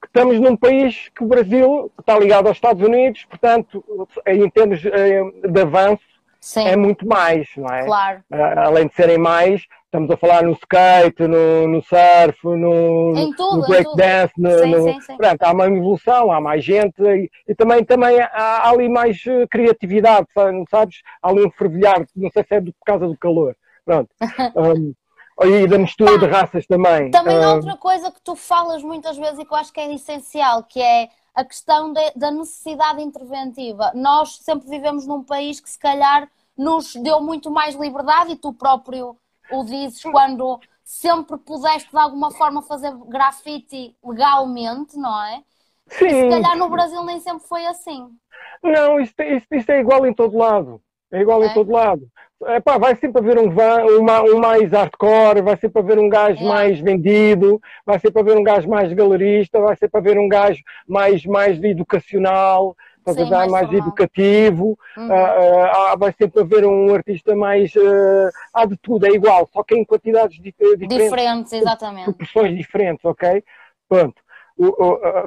[0.00, 3.84] que estamos num país que o Brasil está ligado aos Estados Unidos, portanto,
[4.26, 6.00] em termos eh, de avanço,
[6.40, 7.84] Sim, é muito mais, não é?
[7.84, 8.24] claro.
[8.32, 13.62] Ah, Além de serem mais, estamos a falar no skate, no, no surf, no, no
[13.66, 15.16] breakdance, no, Sim, no- sim, sim.
[15.16, 19.20] Pronto, há uma evolução, há mais gente e, e também, também há, há ali mais
[19.26, 21.02] eh, criatividade, sa- sabes?
[21.22, 23.54] Há ali um fervilhar, não sei se é do- por causa do calor.
[23.84, 24.10] Pronto.
[24.56, 24.94] Um,
[25.42, 27.10] e da mistura de raças também.
[27.10, 29.80] Também há Um, outra coisa que tu falas muitas vezes e que eu acho que
[29.80, 31.08] é essencial, que é
[31.40, 33.92] a questão de- da necessidade interventiva.
[33.94, 38.52] Nós sempre vivemos num país que se calhar nos deu muito mais liberdade e tu
[38.52, 39.16] próprio
[39.50, 45.42] o dizes quando sempre pudeste de alguma forma fazer grafite legalmente, não é?
[45.88, 48.16] Se sim, calhar no Brasil nem sempre foi assim.
[48.62, 50.80] não, isto, isto, isto é igual em todo lado.
[51.12, 51.46] É igual É?
[51.46, 52.08] em todo lado.
[52.46, 56.42] Epá, vai sempre haver um, van, uma, um mais hardcore, vai sempre haver um gajo
[56.42, 56.48] É.
[56.48, 61.24] mais vendido, vai sempre haver um gajo mais galerista, vai sempre haver um gajo mais,
[61.26, 62.74] mais educacional,
[63.06, 65.12] Sim, mais mais, educativo, Uhum.
[65.12, 67.74] ah, ah, vai sempre haver um artista mais.
[67.76, 72.04] ah, há de tudo, é igual, só que em quantidades di- diferentes Diferentes, exatamente.
[72.04, 73.42] proporções diferentes, ok?
[73.88, 74.14] Pronto.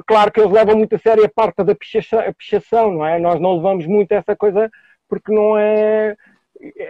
[0.06, 3.18] Claro que eles levam muito a sério a parte da pichação, não é?
[3.18, 4.70] Nós não levamos muito essa coisa
[5.08, 6.16] porque não é.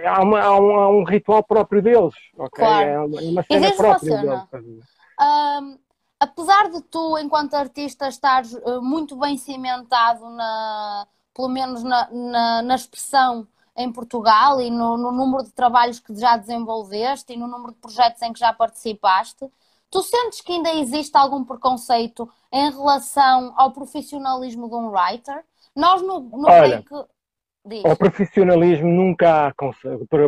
[0.06, 2.64] Há, uma- há um, há um ritual próprio deles, ok?
[2.64, 2.88] Claro.
[2.88, 4.48] É uma, é uma cena própria cena.
[4.52, 4.84] deles.
[5.18, 5.78] Ahm,
[6.20, 12.62] apesar de tu, enquanto artista, estares eh, muito bem cimentado na, pelo menos na, na,
[12.62, 17.48] na expressão em Portugal e no, no, número de trabalhos que já desenvolveste e no
[17.48, 19.50] número de projetos em que já participaste.
[19.90, 25.44] Tu sentes que ainda existe algum preconceito em relação ao profissionalismo de um writer?
[25.74, 27.08] Nós no, no Olha, break...
[27.66, 27.82] Diz.
[27.84, 29.54] Ao profissionalismo nunca há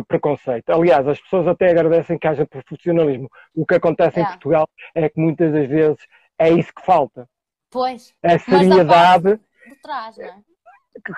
[0.07, 0.71] preconceito.
[0.71, 3.29] Aliás, as pessoas até agradecem que haja profissionalismo.
[3.55, 4.23] O que acontece é.
[4.23, 5.97] em Portugal é que muitas das vezes
[6.39, 7.29] é isso que falta.
[7.69, 8.13] Pois.
[8.23, 9.39] A seriedade.
[9.83, 10.33] Trás, é?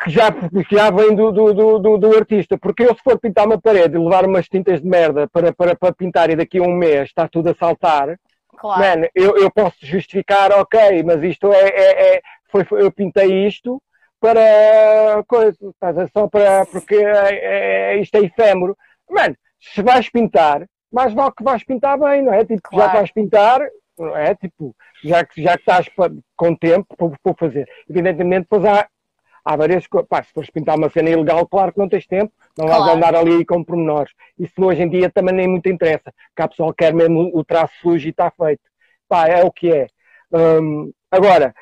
[0.03, 2.57] que já, que já vem do, do, do, do, artista.
[2.57, 5.75] Porque eu, se for pintar uma parede e levar umas tintas de merda para, para,
[5.75, 8.19] para pintar e daqui a um mês está tudo a saltar,
[8.57, 8.81] claro.
[8.81, 13.81] man, eu, eu posso justificar, ok, mas isto é, é, é foi, eu pintei isto
[14.19, 15.57] para coisa,
[16.13, 18.77] só para porque é, é, isto é efêmero.
[19.09, 22.45] Mano, se vais pintar, mais vale que vais pintar bem, não é?
[22.45, 22.91] Tipo, claro.
[22.91, 23.61] já vais pintar,
[23.97, 24.35] não é?
[24.35, 25.89] Tipo, já que, já que estás
[26.35, 27.69] com tempo para, para fazer.
[27.89, 28.87] Evidentemente, depois há,
[29.45, 30.07] há várias coisas.
[30.27, 32.83] Se fores pintar uma cena ilegal, claro que não tens tempo, não claro.
[32.83, 34.11] vais andar ali com pormenores.
[34.37, 37.73] Isso hoje em dia também nem muito interessa, que a pessoa quer mesmo o traço
[37.81, 38.61] sujo e está feito.
[39.07, 39.87] Pá, é o que é.
[40.31, 41.53] Um, agora,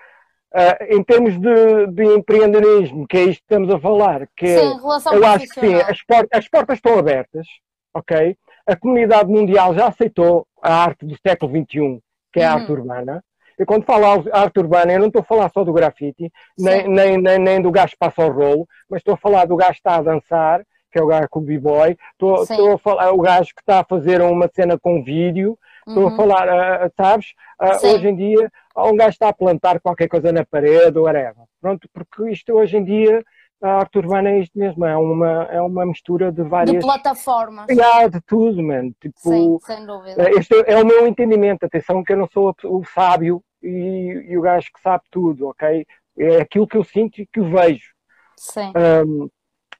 [0.57, 4.57] Uh, em termos de, de, empreendedorismo, que é isto que estamos a falar, que é,
[4.57, 7.45] sim, relação eu acho que sim, as, port as, portas estão abertas,
[7.93, 8.35] ok?
[8.65, 12.01] A comunidade mundial já aceitou a arte do século XXI,
[12.33, 12.59] que é a uhum.
[12.59, 13.23] arte urbana.
[13.59, 17.21] E quando falo arte urbana, eu não estou a falar só do grafite, nem, nem,
[17.21, 19.77] nem, nem, do gajo que passa o rolo, mas estou a falar do gajo que
[19.77, 23.21] está a dançar, que é o gajo com o b-boy, estou, estou a falar o
[23.21, 26.13] gajo que está a fazer uma cena com vídeo, estou uhum.
[26.13, 28.51] a falar, uh, sabes, uh, hoje em dia
[28.85, 31.43] um gajo está a plantar qualquer coisa na parede ou whatever.
[31.59, 33.23] Pronto, porque isto hoje em dia,
[33.61, 36.75] a arte urbana é isto mesmo, é uma, é uma mistura de várias...
[36.75, 37.67] De plataformas.
[37.69, 38.93] Yeah, de tudo, mano.
[38.99, 40.29] Tipo, Sim, sem dúvida.
[40.31, 44.41] Este é o meu entendimento, atenção que eu não sou o sábio e, e o
[44.41, 45.85] gajo que sabe tudo, ok?
[46.17, 47.91] É aquilo que eu sinto e que eu vejo.
[48.37, 48.71] Sim.
[49.05, 49.29] Um,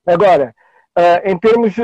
[0.06, 0.54] agora,
[0.98, 1.76] uh, em termos...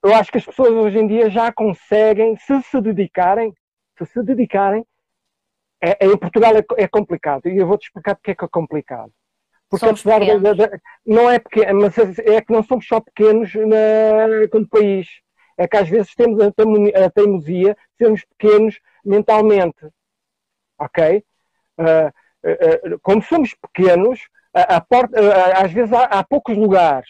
[0.00, 3.52] Eu acho que as pessoas hoje em dia já conseguem, se se dedicarem,
[3.98, 4.86] se se dedicarem,
[5.80, 9.12] é, em Portugal é, é, complicado e eu vou-te explicar porque é que é complicado.
[9.68, 13.54] Porque somos apesar de, de, não é pequeno, mas é que não somos só pequenos
[13.54, 15.06] na, como país.
[15.58, 16.46] É que às vezes temos a,
[17.04, 19.88] a teimosia de sermos pequenos mentalmente.
[20.78, 21.22] Ok?
[21.78, 22.08] Uh,
[22.44, 24.20] uh, uh, como somos pequenos,
[24.54, 25.18] a, a porta,
[25.62, 27.08] às vezes há, há, poucos lugares.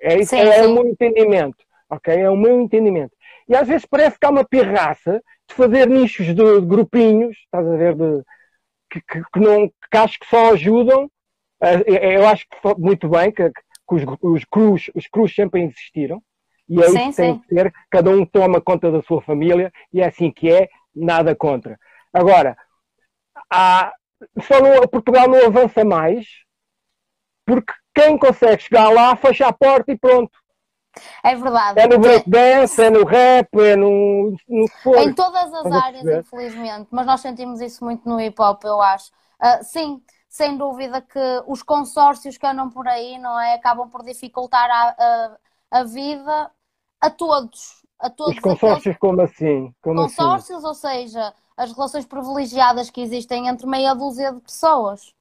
[0.00, 0.68] É, isso, sim, é, sim.
[0.68, 1.64] o meu entendimento.
[1.88, 2.14] Ok?
[2.14, 3.14] É o meu entendimento.
[3.48, 7.66] E às vezes parece que há uma pirraça de fazer nichos de, de grupinhos, estás
[7.66, 8.22] a ver, de,
[8.90, 11.10] que, que, que, não, que acho que só ajudam.
[11.62, 16.22] Eh, eu acho que muito bem que, que os, os cruz, os cruz sempre existiram.
[16.68, 17.72] E é sim, isso que tem que ser.
[17.90, 21.78] Cada um toma conta da sua família e é assim que é, nada contra.
[22.12, 22.56] Agora,
[23.50, 23.92] há,
[24.40, 26.26] só no, Portugal não avança mais
[27.44, 30.38] porque quem consegue chegar lá fecha a porta e pronto.
[31.22, 31.80] É verdade.
[31.80, 34.96] É no breakdance, é no rap, é no, no.
[34.96, 36.88] Em todas as áreas, infelizmente.
[36.90, 39.10] Mas nós sentimos isso muito no hip hop, eu acho.
[39.40, 43.54] Uh, sim, sem dúvida que os consórcios que andam por aí, não é?
[43.54, 46.50] Acabam por dificultar a, a, a vida
[47.00, 47.80] a todos.
[47.98, 48.98] A todos os consórcios, aqueles...
[48.98, 49.74] como assim?
[49.82, 50.16] Como assim?
[50.16, 50.66] consórcios, assim?
[50.66, 55.14] ou seja, as relações privilegiadas que existem entre meia dúzia de pessoas.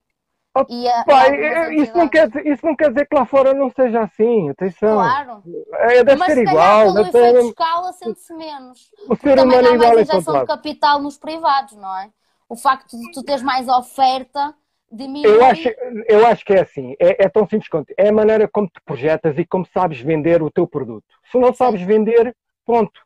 [0.55, 3.69] Oh, a, pai, isso, não quer dizer, isso não quer dizer que lá fora não
[3.69, 4.95] seja assim, atenção.
[4.95, 5.43] Claro.
[5.73, 6.93] É, deve Mas ser se igual.
[6.93, 8.91] Pelo efeito escala sente-se menos.
[9.07, 12.09] O ser humano é igual a injeção de capital nos privados, não é?
[12.47, 14.55] O facto de tu teres mais oferta
[14.91, 15.31] diminui...
[15.31, 15.69] Eu acho,
[16.07, 17.93] eu acho que é assim, é, é tão simples quanto.
[17.95, 21.05] É a maneira como te projetas e como sabes vender o teu produto.
[21.31, 22.35] Se não sabes vender,
[22.65, 22.99] ponto.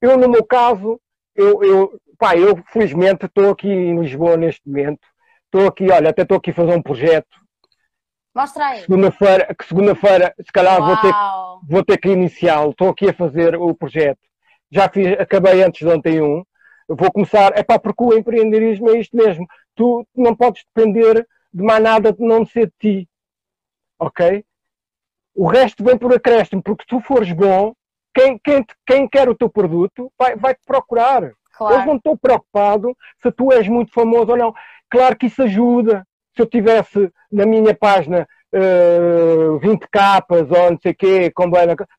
[0.00, 0.98] Eu, no meu caso,
[1.36, 5.11] eu, eu, pá, eu felizmente estou aqui em Lisboa neste momento
[5.52, 7.38] Estou aqui, olha, até estou aqui a fazer um projeto.
[8.34, 8.80] Mostra aí.
[8.80, 11.12] Segunda-feira, que segunda-feira, se calhar vou ter,
[11.68, 12.70] vou ter que iniciá-lo.
[12.70, 14.20] Estou aqui a fazer o projeto.
[14.70, 16.42] Já fiz, acabei antes de ontem um.
[16.88, 19.46] Vou começar, é pá, porque o empreendedorismo é isto mesmo.
[19.74, 23.08] Tu não podes depender de mais nada de não ser de ti.
[23.98, 24.42] Ok?
[25.34, 27.74] O resto vem por acréscimo, porque se tu fores bom,
[28.14, 31.30] quem, quem, quem quer o teu produto vai, vai te procurar.
[31.52, 31.74] Claro.
[31.74, 34.54] Eu não estou preocupado se tu és muito famoso ou não.
[34.92, 36.06] Claro que isso ajuda.
[36.36, 41.50] Se eu tivesse na minha página uh, 20 capas ou não sei o quê, com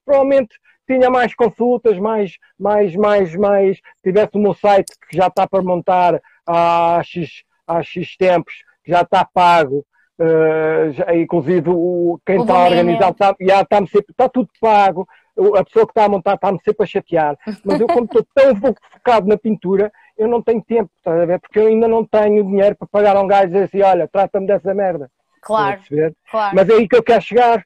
[0.05, 0.55] provavelmente
[0.87, 3.79] tinha mais consultas, mais, mais, mais, mais.
[4.03, 8.53] Tivesse o meu site que já está para montar há X, há X tempos,
[8.85, 9.83] já está pago.
[10.19, 15.63] Uh, já, inclusive o, quem está a organizar está, já está, está tudo pago a
[15.63, 18.55] pessoa que está a montar está-me sempre a chatear, mas eu como estou tão
[18.91, 19.91] focado na pintura,
[20.23, 21.39] eu não tenho tempo, estás a ver?
[21.39, 24.07] Porque eu ainda não tenho dinheiro para pagar a um gajo e dizer assim, olha,
[24.07, 25.09] trata-me dessa merda.
[25.41, 25.81] Claro,
[26.31, 26.55] claro.
[26.55, 27.63] Mas é aí que eu quero chegar,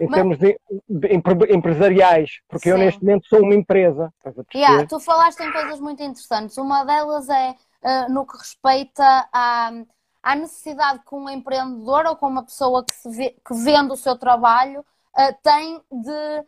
[0.00, 0.14] em Mas...
[0.14, 0.58] termos de,
[0.88, 2.70] de, de, empresariais, porque Sim.
[2.70, 4.12] eu neste momento sou uma empresa.
[4.54, 6.56] Yeah, tu falaste em coisas muito interessantes.
[6.58, 9.70] Uma delas é uh, no que respeita à,
[10.22, 14.18] à necessidade que um empreendedor ou com uma pessoa que, vê, que vende o seu
[14.18, 16.44] trabalho uh, tem de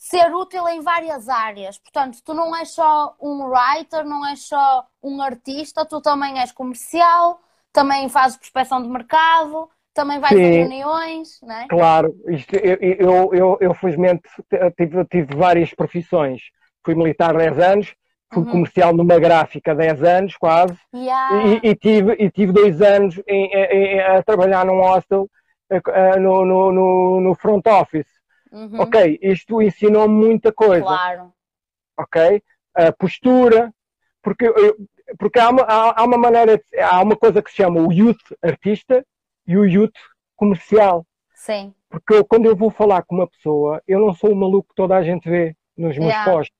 [0.00, 1.78] ser útil em várias áreas.
[1.78, 6.50] Portanto, tu não és só um writer, não és só um artista, tu também és
[6.50, 7.38] comercial,
[7.70, 11.68] também fazes prospecção de mercado, também vais Sim, a reuniões, não é?
[11.68, 14.22] Claro, Isto, eu, eu, eu, eu, felizmente
[14.74, 16.44] tive, tive várias profissões.
[16.82, 17.94] Fui militar 10 anos,
[18.32, 18.50] fui uhum.
[18.52, 21.58] comercial numa gráfica 10 anos quase, yeah.
[21.62, 25.28] e, e, tive, e tive dois anos em, em, a trabalhar num hostel
[26.18, 28.19] no, no, no, no front office.
[28.52, 28.80] Uhum.
[28.80, 30.82] Ok, isto ensinou muita coisa.
[30.82, 31.32] Claro.
[31.98, 32.42] Ok?
[32.74, 33.72] A postura,
[34.22, 34.76] porque, eu,
[35.18, 38.16] porque há, uma, há, há, uma maneira, há uma coisa que se chama o youth
[38.42, 39.04] artista
[39.46, 39.96] e o youth
[40.36, 41.06] comercial.
[41.34, 41.74] Sim.
[41.88, 44.74] Porque eu, quando eu vou falar com uma pessoa, eu não sou o maluco que
[44.74, 46.30] toda a gente vê nos meus yeah.
[46.30, 46.56] posts.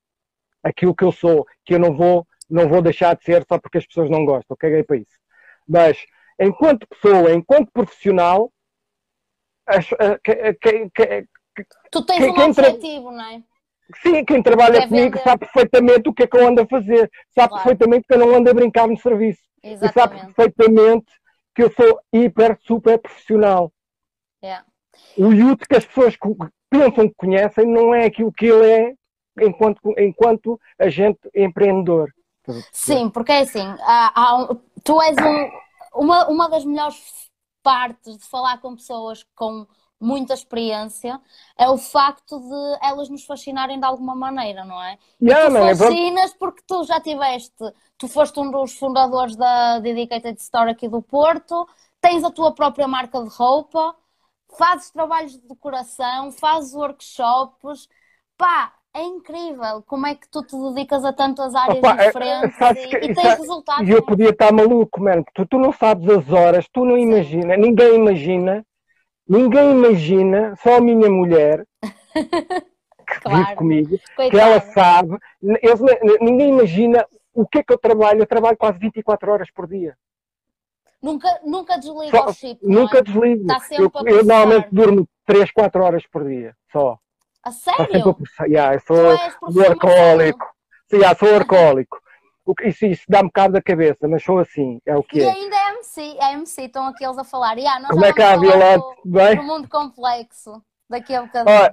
[0.63, 3.79] Aquilo que eu sou, que eu não vou, não vou deixar de ser só porque
[3.79, 4.57] as pessoas não gostam.
[4.59, 5.19] Caguei para isso.
[5.67, 6.05] Mas,
[6.39, 8.53] enquanto pessoa, enquanto profissional,
[9.67, 9.89] as,
[11.91, 13.13] Tu tens quem, um quem objetivo, tra...
[13.13, 13.43] não é?
[14.03, 15.23] Sim, quem trabalha comigo vender.
[15.23, 17.65] sabe perfeitamente o que é que eu ando a fazer, sabe claro.
[17.65, 19.43] perfeitamente que eu não ando a brincar no serviço.
[19.63, 19.91] Exatamente.
[19.91, 21.13] E sabe perfeitamente
[21.55, 23.73] que eu sou hiper, super profissional.
[24.43, 24.65] Yeah.
[25.17, 26.17] O youth que as pessoas
[26.69, 28.95] pensam que conhecem não é aquilo que ele é
[29.41, 32.11] enquanto, enquanto agente empreendedor.
[32.73, 37.31] Sim, porque é assim, há, há, tu és um, uma, uma das melhores
[37.63, 39.67] partes de falar com pessoas com
[40.01, 41.21] muita experiência,
[41.59, 44.99] é o facto de elas nos fascinarem de alguma maneira, não é?
[45.23, 47.53] Yeah, tu man, fascinas porque tu já tiveste,
[47.99, 51.69] tu foste um dos fundadores da Dedicated Store aqui do Porto,
[52.01, 53.95] tens a tua própria marca de roupa,
[54.57, 57.87] fazes trabalhos de decoração, fazes workshops,
[58.39, 62.61] pá, é incrível como é que tu te dedicas a tantas áreas Opa, é, diferentes
[62.61, 63.89] é, e, e, tens resultados.
[63.89, 67.59] E eu podia estar maluco, mano, tu, tu não sabes as horas, tu não imaginas,
[67.59, 68.65] ninguém imagina
[69.31, 71.65] Ninguém imagina, só a minha mulher,
[73.07, 73.39] que claro.
[73.39, 74.31] vive comigo, Coitado.
[74.31, 75.81] que ela sabe, eles,
[76.21, 78.19] ninguém imagina o que é que eu trabalho.
[78.19, 79.97] Eu trabalho quase 24 horas por dia.
[81.01, 82.59] Nunca, nunca desligo só, o chip.
[82.61, 83.03] Nunca é?
[83.03, 83.43] desligo.
[83.43, 86.99] Está sempre eu, eu normalmente durmo 3, 4 horas por dia, só.
[87.45, 88.17] A sério?
[88.41, 88.97] A yeah, eu sou
[89.55, 90.45] workahólico.
[90.91, 92.01] Sim, yeah, sou workahólico.
[92.65, 95.31] Isso, isso dá-me cabo da cabeça, mas sou assim, é o que e é.
[95.31, 95.60] Ainda é
[95.91, 97.59] MC, é MC, estão aqui eles a falar.
[97.59, 98.87] Yeah, nós Como é que há, Violante?
[99.05, 99.37] Bem?
[99.37, 101.57] Do mundo complexo, daqui a bocadinho.
[101.57, 101.73] Ah,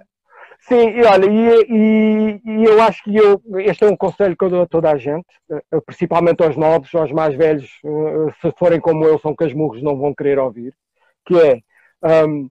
[0.62, 4.44] sim, e olha, e, e, e, eu acho que eu, este é um conselho que
[4.44, 8.52] eu dou a toda a gente, eh, principalmente aos novos, aos mais velhos, eh, se
[8.58, 10.74] forem como eu, são casmurros, não vão querer ouvir,
[11.26, 11.62] que é,
[12.26, 12.50] um,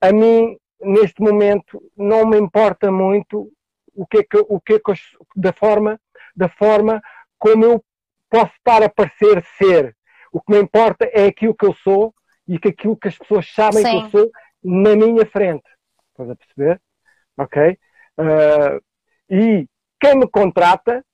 [0.00, 3.50] a mim, neste momento, não me importa muito
[3.94, 4.92] o que é que, o que, é que
[5.34, 6.00] da forma,
[6.36, 7.02] da forma
[7.38, 7.84] como eu
[8.30, 9.97] posso estar a parecer ser.
[10.32, 12.14] O que me importa é aquilo que eu sou
[12.46, 13.90] e que aquilo que as pessoas sabem Sim.
[13.90, 14.30] que eu sou
[14.62, 15.68] na minha frente.
[16.10, 16.80] Estás a perceber?
[17.36, 17.78] Ok?
[18.18, 18.82] Uh,
[19.30, 19.68] e
[20.00, 21.04] quem me contrata,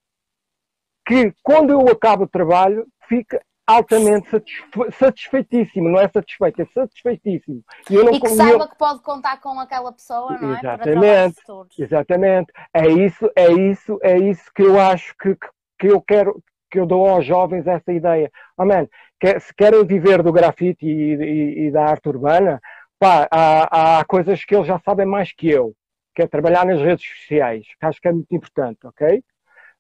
[1.07, 4.63] que quando eu acabo o trabalho, fica altamente satisfe
[4.99, 7.63] satisfeitíssimo, não é satisfeito, é satisfeitíssimo.
[7.91, 8.69] E, não, e que saiba eu...
[8.69, 10.59] que pode contar com aquela pessoa, não é?
[10.59, 11.43] Exatamente,
[11.79, 12.53] exatamente.
[12.73, 15.37] É isso, é isso, é isso que eu acho que,
[15.79, 16.43] que eu quero,
[16.75, 18.29] que eu dou aos jovens essa ideia.
[18.59, 18.89] Oh, man,
[19.21, 22.61] que, se querem viver do grafite e, e, e da arte urbana,
[22.99, 25.73] pá, há, há, coisas que eles já sabem mais que eu,
[26.13, 29.23] que é trabalhar nas redes sociais, que acho que é muito importante, ok?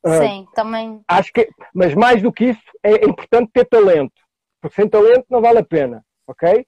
[0.05, 1.01] Ah, Sim, uh, também.
[1.09, 4.23] Acho que, mas mais do que isso, é, importante ter talento,
[4.61, 6.65] porque sem talento não vale a pena, ok?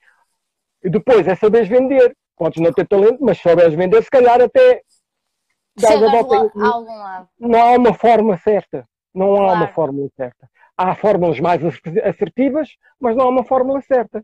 [0.83, 2.17] E depois é saberes vender.
[2.37, 4.83] Podes não ter talento, mas se souberes vender, se calhar até.
[5.79, 7.29] Chegas a volta, a algum lado.
[7.39, 8.87] Não há uma forma certa.
[9.17, 9.57] Não há claro.
[9.57, 10.51] uma fórmula certa.
[10.77, 11.63] Há fórmulas mais
[12.05, 12.69] assertivas,
[13.01, 14.23] mas não há uma fórmula certa.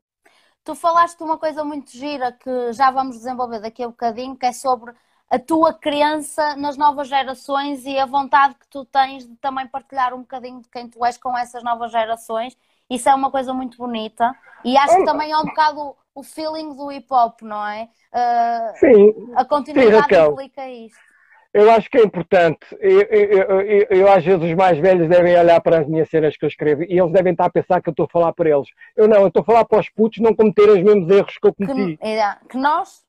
[0.62, 4.44] Tu falaste de uma coisa muito gira que já vamos desenvolver daqui a bocadinho, que
[4.44, 4.92] é sobre
[5.30, 10.12] a tua crença nas novas gerações e a vontade que tu tens de também partilhar
[10.12, 12.54] um bocadinho de quem tu és com essas novas gerações.
[12.90, 16.74] Isso é uma coisa muito bonita e acho que também é um bocado o feeling
[16.74, 17.88] do hip hop, não é?
[18.12, 19.32] Uh, sim.
[19.34, 21.11] A continuidade sim, implica isto.
[21.52, 22.66] Eu acho que é importante.
[22.80, 26.36] Eu, eu, eu, eu, às vezes, os mais velhos devem olhar para as minhas cenas
[26.36, 28.48] que eu escrevo e eles devem estar a pensar que eu estou a falar para
[28.48, 28.68] eles.
[28.96, 31.46] Eu não, eu estou a falar para os putos não cometerem os mesmos erros que
[31.46, 31.98] eu cometi.
[31.98, 33.02] Que, é, que nós,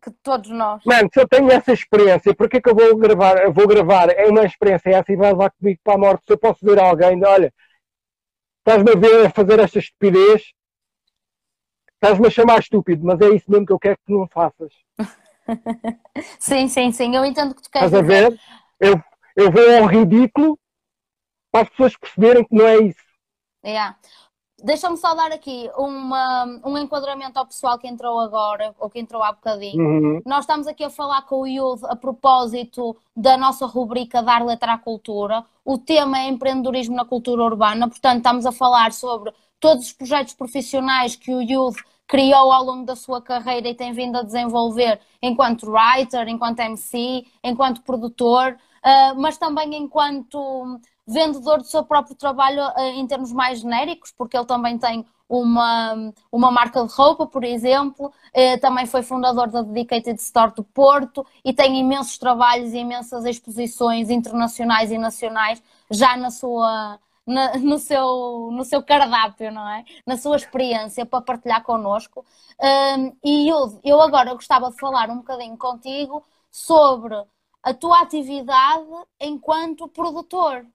[0.00, 0.84] que todos nós.
[0.84, 3.42] Mano, se eu tenho essa experiência, por que eu vou gravar?
[3.42, 6.26] Eu vou gravar é uma experiência essa e vai levar comigo para a morte.
[6.26, 7.52] Se eu posso dizer a alguém, olha,
[8.58, 10.52] estás-me a ver a fazer esta estupidez,
[11.94, 14.72] estás-me a chamar estúpido, mas é isso mesmo que eu quero que tu não faças.
[16.38, 18.40] sim, sim, sim, eu entendo que tu queres Estás a ver?
[18.78, 19.00] Eu,
[19.36, 20.58] eu vou ao ridículo
[21.50, 23.00] para as pessoas perceberem que não é isso.
[23.64, 23.96] Yeah.
[24.62, 29.22] Deixa-me só dar aqui uma, um enquadramento ao pessoal que entrou agora, ou que entrou
[29.22, 29.82] há bocadinho.
[29.82, 30.22] Uhum.
[30.26, 34.74] Nós estamos aqui a falar com o Youth a propósito da nossa rubrica Dar Letra
[34.74, 35.44] à Cultura.
[35.64, 40.34] O tema é empreendedorismo na cultura urbana, portanto, estamos a falar sobre todos os projetos
[40.34, 41.76] profissionais que o Youth
[42.10, 47.24] criou ao longo da sua carreira e tem vindo a desenvolver enquanto writer, enquanto MC,
[47.42, 53.60] enquanto produtor, uh, mas também enquanto vendedor do seu próprio trabalho uh, em termos mais
[53.60, 59.02] genéricos, porque ele também tem uma, uma marca de roupa, por exemplo, uh, também foi
[59.02, 64.98] fundador da Dedicated Store do Porto e tem imensos trabalhos e imensas exposições internacionais e
[64.98, 69.84] nacionais já na sua na, no, seu, no seu cardápio, não é?
[70.06, 72.24] Na sua experiência para partilhar connosco.
[72.60, 77.14] Um, e eu, eu agora gostava de falar um bocadinho contigo sobre
[77.62, 78.86] a tua atividade
[79.20, 80.66] enquanto produtor.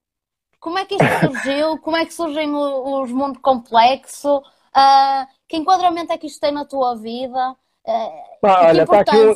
[0.59, 1.77] Como é que isto surgiu?
[1.79, 4.41] Como é que surgem os mundos complexos?
[4.75, 7.51] Uh, que enquadramento é que isto tem na tua vida?
[7.85, 9.35] Uh, Pá, olha, está aqui,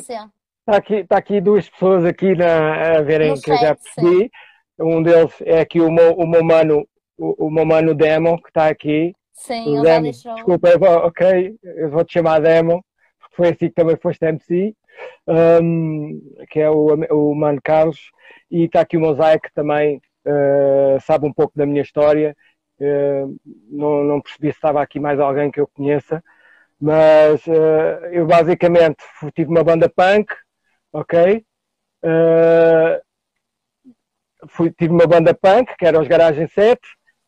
[0.64, 3.74] tá aqui, tá aqui duas pessoas aqui na, a verem no que chat, eu já
[3.74, 4.18] percebi.
[4.24, 4.30] Sim.
[4.82, 6.86] Um deles é aqui o meu, o meu mano
[7.20, 9.14] o, o meu mano Demo, que está aqui.
[9.34, 10.34] Sim, ele Demo, deixou.
[10.34, 12.84] Desculpa, eu vou, ok, eu vou te chamar Demo,
[13.20, 14.74] porque foi assim que também foste MC,
[15.62, 18.10] um, que é o, o Mano Carlos,
[18.50, 22.34] e está aqui o Mosaic também, uh, sabe um pouco da minha história.
[22.80, 23.36] Uh,
[23.70, 26.24] não, não percebi se estava aqui mais alguém que eu conheça,
[26.80, 29.04] mas uh, eu basicamente
[29.34, 30.32] tive uma banda punk,
[30.90, 31.44] ok?
[34.48, 36.80] fui, tive uma banda punk, que era os Garagem 7,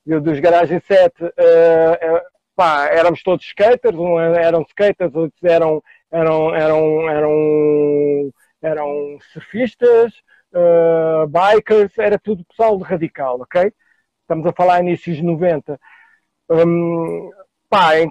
[0.04, 2.20] dos Garagem 7, uh, uh,
[2.56, 10.12] pá, éramos todos skaters, um eram skaters, outros eram, eram, eram, eram, eram surfistas,
[10.52, 13.72] uh, bikers, era tudo pessoal radical, ok?
[14.22, 15.78] Estamos a falar inícios de 90.
[16.48, 17.30] Um,
[17.72, 18.10] pá, em,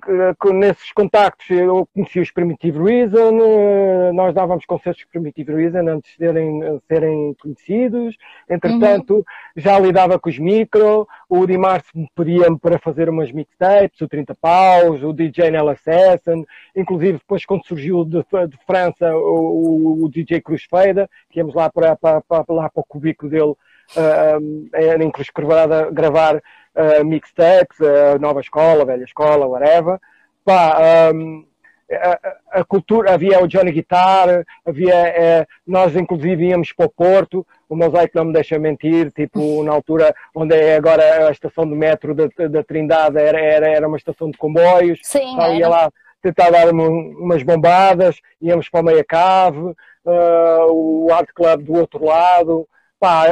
[0.55, 6.17] nesses contactos eu conheci os Primitive Reason, eh, nós dávamos concertos Primitive Reason antes de
[6.17, 8.17] serem, eh, serem conhecidos,
[8.49, 9.23] entretanto uhum.
[9.55, 14.33] já lidava com os micro, o Di Março pedia-me para fazer umas mixtapes, o 30
[14.33, 16.43] paus, o DJ Nell Assassin,
[16.75, 21.69] inclusive depois quando surgiu de, de França o, o, DJ Cruz Feida, que íamos lá
[21.69, 23.53] para, para, para, lá para o cubículo dele,
[23.95, 29.99] uh, em Cruz Quebrada, gravar uh, mixtapes, uh, nova escola, velha escola, whatever.
[30.43, 31.45] Pá, um,
[31.91, 37.45] a, a, cultura, havia o Johnny Guitar, havia, é, nós inclusive íamos para o Porto,
[37.67, 41.75] o Mosaico não me deixa mentir, tipo, na altura onde é agora a estação do
[41.75, 45.91] metro da, da Trindade era, era, era uma estação de comboios, Sim, então, ia lá
[46.21, 49.59] tentar dar umas bombadas, íamos para o Meia Cave,
[50.05, 52.67] uh, o Art Club do outro lado,
[53.01, 53.25] pá,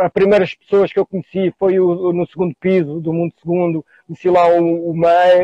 [0.00, 4.30] as primeiras pessoas que eu conheci foi o, no segundo piso do Mundo Segundo, conheci
[4.30, 4.96] lá o, o,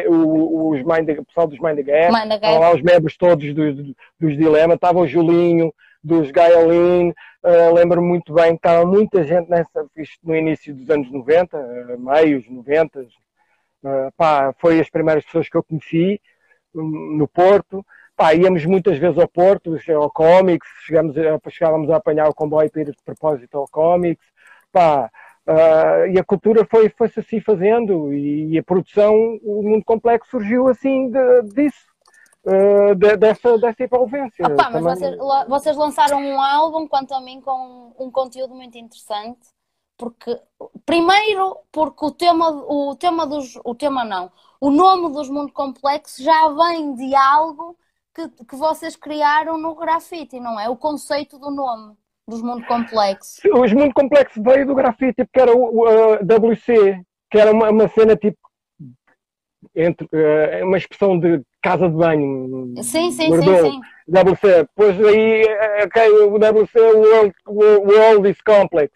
[0.09, 4.75] o, os Mind, o pessoal dos the Gap, lá os membros todos dos, dos Dilema,
[4.75, 5.71] estava o Julinho,
[6.03, 9.87] dos Gaiolin, uh, lembro-me muito bem que estava muita gente nessa,
[10.25, 13.07] no início dos anos 90, uh, meios, 90, uh,
[14.17, 16.19] pá, foi as primeiras pessoas que eu conheci
[16.75, 17.85] um, no Porto,
[18.17, 22.71] Pá, íamos muitas vezes ao Porto, ao Comics, chegamos a, chegávamos a apanhar o comboio
[22.71, 24.27] para ir de propósito ao Comics.
[24.71, 25.11] Pá,
[25.47, 30.31] uh, e a cultura foi, foi-se assim fazendo e, e, a produção, o mundo complexo
[30.31, 31.93] surgiu assim de, disso.
[32.45, 34.45] Uh, de, dessa, dessa envolvência.
[34.45, 35.17] Opa, mas vocês,
[35.49, 39.47] vocês, lançaram um álbum, quanto a mim, com um conteúdo muito interessante,
[39.97, 40.41] porque
[40.85, 46.21] primeiro porque o tema, o tema dos, o tema não, o nome dos Mundo Complexo
[46.21, 47.77] já vem de algo
[48.15, 50.69] que, que vocês criaram no grafite, não é?
[50.69, 51.95] O conceito do nome
[52.27, 53.41] dos Mundo Complexo.
[53.55, 57.01] Os Mundo Complexo veio do grafite, porque era o, o WC,
[57.31, 58.39] que era uma, uma cena tipo
[59.75, 62.75] entre uh, uma expressão de casa de banho.
[62.83, 63.81] Sim, sim, sim, sim.
[64.09, 64.69] WC.
[64.75, 68.93] Pois aí, eh, ok, o WC, World, World is Complex.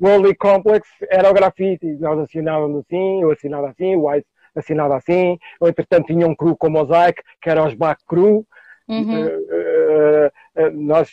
[0.00, 1.86] World is Complex era o grafite.
[1.98, 5.38] Nós assinávamos assim, eu assinava assim, o White assinava assim.
[5.60, 8.46] Eu, entretanto, tinha um crew com mosaic, que era os Back Crew.
[8.90, 9.26] Uhum.
[9.26, 11.10] Uh, uh, nós,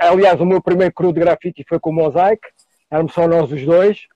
[0.00, 2.40] aliás, o meu primeiro crew de grafite foi com o Mosaic,
[2.90, 4.06] éramos só nós os dois.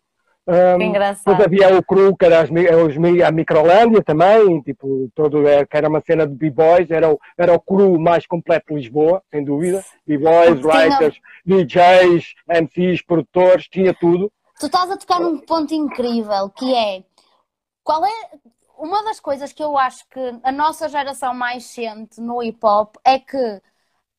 [0.48, 1.36] Um, engraçado.
[1.36, 5.76] Depois havia o crew que era as, os, a Microlândia também, tipo, todo, é, que
[5.76, 9.44] era uma cena de b-boys, era, o, era o crew mais completo de Lisboa, sem
[9.44, 9.84] dúvida.
[10.06, 14.30] B-boys, writers, DJs, MCs, produtores, tinha tudo.
[14.58, 17.02] Tu estás a tocar num ponto incrível que é
[17.82, 18.30] qual é
[18.78, 22.96] uma das coisas que eu acho que a nossa geração mais sente no hip hop
[23.04, 23.62] é que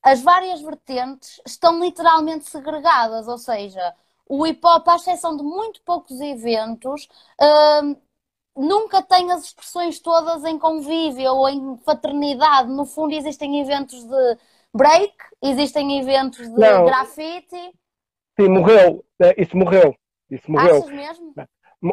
[0.03, 3.93] as várias vertentes estão literalmente segregadas, ou seja,
[4.27, 7.07] o hip hop, à exceção de muito poucos eventos,
[7.83, 7.95] hum,
[8.55, 12.69] nunca tem as expressões todas em convívio ou em fraternidade.
[12.69, 14.37] No fundo, existem eventos de
[14.73, 16.85] break, existem eventos de Não.
[16.85, 17.73] grafite.
[18.39, 19.03] Sim, morreu.
[19.21, 19.95] Eh, Isso morreu.
[20.29, 20.75] Isso morreu.
[20.77, 21.35] Achas mesmo?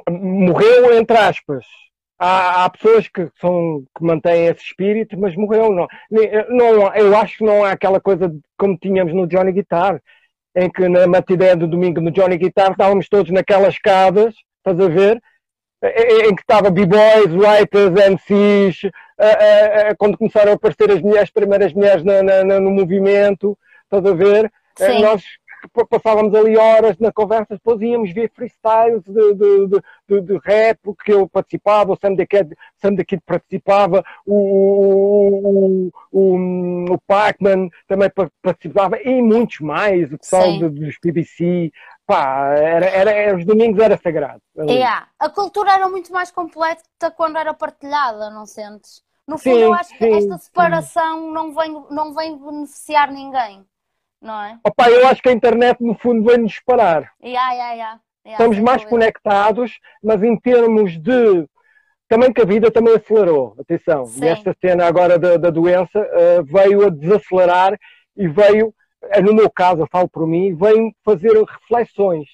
[0.08, 1.64] Morreu entre aspas.
[2.18, 5.72] Há, há pessoas que, são, que mantêm esse espírito, mas morreu.
[5.72, 5.86] Não,
[6.48, 10.00] não, eu acho que não há aquela coisa como tínhamos no Johnny Guitar,
[10.56, 14.88] em que na matiné do domingo no Johnny Guitar estávamos todos naquelas escadas, estás a
[14.88, 15.20] ver?
[15.82, 21.24] Em que estava b-boys, writers, MCs, eh, eh, eh, quando começaram a aparecer as, mulheres,
[21.24, 24.50] as primeiras mulheres na- na- no movimento, estás a ver?
[24.80, 25.02] Eh, Sim.
[25.02, 25.22] Nós
[25.88, 31.12] passávamos ali horas na conversa, depois íamos ver freestyles de, de, de, de, rap que
[31.12, 37.68] eu participava, o Sam the Kid, Sam the Kid participava, o, o, o, o Pac-Man
[37.86, 41.70] também pa- participava e muitos mais, o pessoal dos BBC.
[42.06, 44.42] Pá, era, era, os domingos era sagrado.
[44.68, 45.08] Yeah.
[45.18, 49.02] A cultura era muito mais completa quando era partilhada, não sentes?
[49.26, 50.44] No fundo, Sim, eu acho que sim, esta sim.
[50.44, 53.64] separação não vem, não vem beneficiar ninguém,
[54.24, 54.58] não é?
[54.64, 57.12] Opa, eu acho que a internet, no fundo, vem-nos parar.
[57.22, 58.00] Yeah, yeah, yeah.
[58.24, 58.90] Estamos mais dúvida.
[58.90, 61.46] conectados, mas em termos de.
[62.08, 64.06] Também que a vida também acelerou, atenção.
[64.06, 64.24] Sim.
[64.24, 67.78] E esta cena agora da, da doença eh, veio a desacelerar
[68.16, 68.74] e veio,
[69.10, 72.28] eh, no meu caso, eu falo por mim, veio fazer reflexões,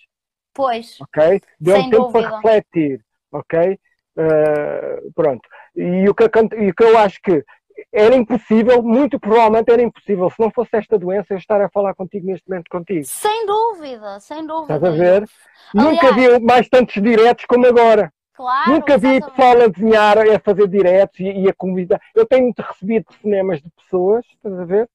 [0.52, 1.40] Pois, ok?
[1.58, 2.28] Deu Sem um tempo dúvida.
[2.28, 3.00] para refletir,
[3.32, 3.78] ok?
[4.16, 5.48] Eh, pronto.
[5.76, 6.24] E o, que,
[6.56, 7.44] e o que eu acho que
[7.92, 11.94] era impossível, muito provavelmente era impossível, se não fosse esta doença, eu estar a falar
[11.94, 13.04] contigo neste momento contigo.
[13.04, 14.74] sem dúvida, sem dúvida.
[14.74, 15.28] Estás a ver?
[15.74, 18.12] Nunca Aliás- vi mais tantos diretos como agora.
[18.34, 19.36] Claro, Nunca vi exatamente.
[19.36, 22.00] pessoal a desenhar, a fazer diretos e, e a convidar.
[22.14, 24.88] Eu tenho recebido telefonemas de pessoas, estás a ver?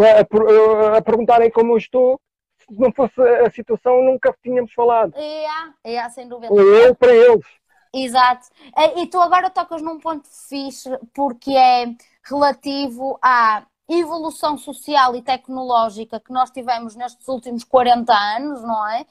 [0.00, 2.20] A, a a perguntarem como eu estou.
[2.58, 5.14] Se não fosse a situação, nunca tínhamos falado.
[5.16, 6.52] Yeah, yeah, sem dúvida.
[6.52, 7.46] Ou eu para eles.
[7.92, 8.48] Exato.
[8.76, 15.22] E e tu agora tocas num ponto fixe porque é relativo à evolução social e
[15.22, 19.06] tecnológica que nós tivemos nestes últimos 40 anos, não é?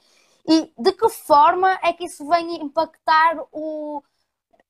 [0.48, 4.04] E de que forma é que isso vem impactar o,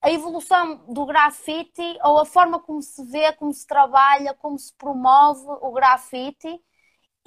[0.01, 4.73] a evolução do grafite ou a forma como se vê, como se trabalha, como se
[4.75, 6.61] promove o grafite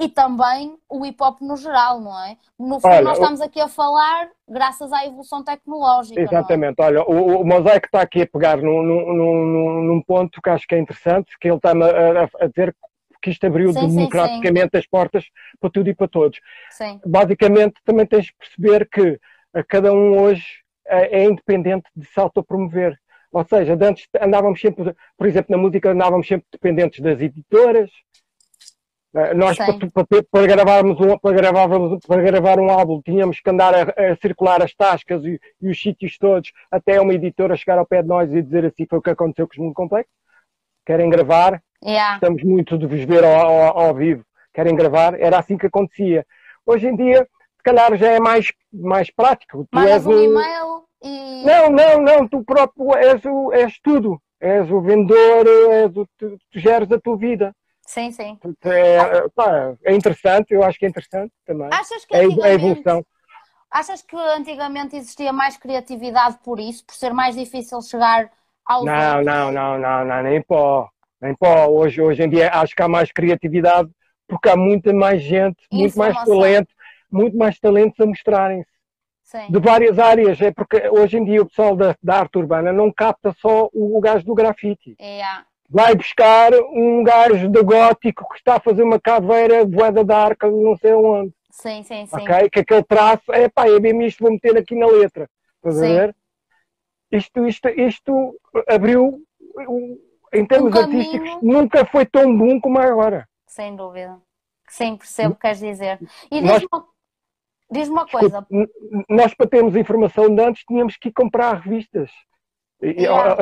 [0.01, 2.37] e também o hip hop no geral, não é?
[2.59, 6.21] No fundo, Olha, nós estamos aqui a falar graças à evolução tecnológica.
[6.21, 6.25] é?
[6.25, 6.77] Exatamente.
[6.81, 10.75] Olha, o, o Mosaico está aqui a pegar num, num, num, ponto que acho que
[10.77, 12.75] é interessante, que ele está-me a, a- a dizer
[13.21, 15.25] que isto abriu Sim, sim, democraticamente as portas
[15.61, 16.39] para tudo e para todos.
[16.71, 19.19] Sim, basicamente também tens de perceber que
[19.53, 20.45] a cada um hoje
[20.87, 22.97] é é independente de se autopromover.
[23.33, 27.91] Ou seja, antes andávamos sempre, por exemplo, na música andávamos sempre dependentes das editoras.
[29.15, 33.49] Eh, Nós, para, para, para gravarmos um, para, gravarmos, para gravar um álbum, tínhamos que
[33.51, 33.83] andar a,
[34.13, 38.03] a circular as tascas e, e os sítios todos até uma editora chegar ao pé
[38.03, 40.11] de nós e dizer assim: foi o que aconteceu com os Mundo Complexo.
[40.87, 42.13] Querem gravar, yeah.
[42.19, 46.25] gostamos muito de vos ver ao, ao- ao vivo, querem gravar, era assim que acontecia.
[46.67, 49.67] Hoje em dia, se calhar já é mais, mais prático.
[49.73, 54.21] Mandas és um o- e-mail e Não, não, não, tu próprio és, o, és tudo.
[54.41, 57.53] És o vendedor, és o, tu, tu geres a tua vida.
[57.89, 58.39] Sim, sim.
[58.65, 61.69] É, pá, é interessante, eu acho que é interessante também.
[61.73, 63.05] Achas que É a antigamente, evolução.
[63.71, 68.31] achas que antigamente existia mais criatividade por isso, por ser mais difícil chegar
[68.65, 70.89] aos Não, não, não, não, não, nem pó.
[71.21, 71.67] Nem pó.
[71.69, 73.91] Hoje, hoje em dia acho que há mais criatividade
[74.29, 76.69] porque há muita mais gente, muito mais talento,
[77.11, 78.69] muito mais talentos a mostrarem-se.
[79.23, 80.41] Sim, De várias áreas.
[80.41, 83.97] É porque hoje em dia o pessoal da, da arte urbana não capta só o,
[83.97, 84.95] o gajo do grafite.
[85.01, 85.48] yeah.
[85.71, 90.51] Vai buscar um gajo de gótico que está a fazer uma caveira boeda da arca,
[90.51, 91.33] não sei onde.
[91.51, 92.17] sim, sim, sim.
[92.17, 92.51] Ok?
[92.51, 95.29] Que aquele traço, é pá, é mesmo isto, vou meter aqui na letra.
[95.57, 95.95] Estás a Sim.
[95.95, 96.17] ver?
[97.11, 99.23] Isto, isto, isto abriu,
[100.33, 103.29] em termos Um artísticos, nunca foi tão bom como é agora.
[103.47, 104.21] Sem dúvida.
[104.69, 105.99] Sim, percebo o que queres dizer.
[106.31, 106.87] E diz-me uma,
[107.71, 108.47] diz uma coisa.
[109.09, 112.11] Nós, para termos informação de antes, tínhamos que ir comprar revistas.
[112.83, 113.37] E, Yeah.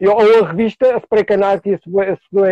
[0.00, 1.78] e- ou a revista, a Spray Canart e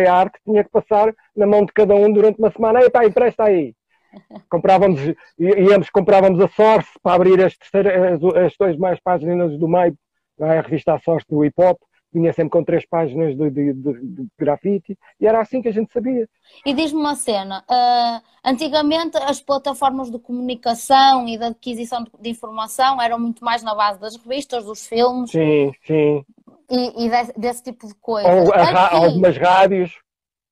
[0.07, 2.81] a Art, tinha que passar na mão de cada um durante uma semana.
[2.81, 3.73] Ei, pá, empresta aí.
[4.49, 4.99] Comprávamos,
[5.39, 9.95] íamos, comprávamos a Source para abrir as, terceira- as, as duas mais páginas do meio,
[10.39, 10.57] é?
[10.57, 11.77] a revista A Source do hip hop,
[12.11, 15.71] vinha sempre com três páginas de, de, de, de grafite, e era assim que a
[15.71, 16.27] gente sabia.
[16.65, 17.63] E diz-me uma cena.
[17.69, 23.75] ah, antigamente as plataformas de comunicação e de adquisição de, informação eram muito mais na
[23.75, 25.31] base das revistas, dos filmes.
[25.31, 26.23] Sim, sim.
[26.69, 28.29] E, e desse, desse, tipo de coisa.
[28.29, 29.99] Ou algumas rádios,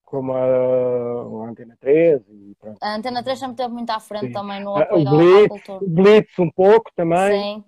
[0.04, 2.24] como a, a Antena 13.
[2.32, 2.78] E pronto.
[2.82, 4.32] A Antena 3 sempre esteve muito à frente Sim.
[4.32, 5.80] também no apoio o Blitz, à cultura.
[5.86, 7.32] Blitz um pouco também.
[7.32, 7.64] Sim.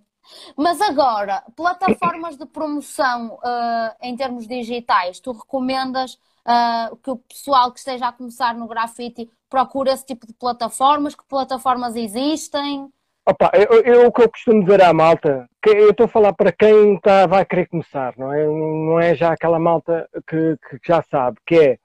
[0.56, 6.14] Mas agora, plataformas de promoção uh, em termos digitais, tu recomendas
[6.46, 11.16] uh, que o pessoal que esteja a começar no grafite procure esse tipo de plataformas?
[11.16, 12.90] Que plataformas existem?
[13.28, 16.34] Opa, eu, eu, o que eu costumo dizer à malta, que eu estou a falar
[16.34, 18.46] para quem tá, vai querer começar, não é?
[18.46, 21.78] Não é já aquela malta que, que já sabe, que é,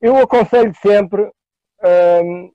[0.00, 1.22] eu aconselho sempre,
[2.22, 2.50] hum,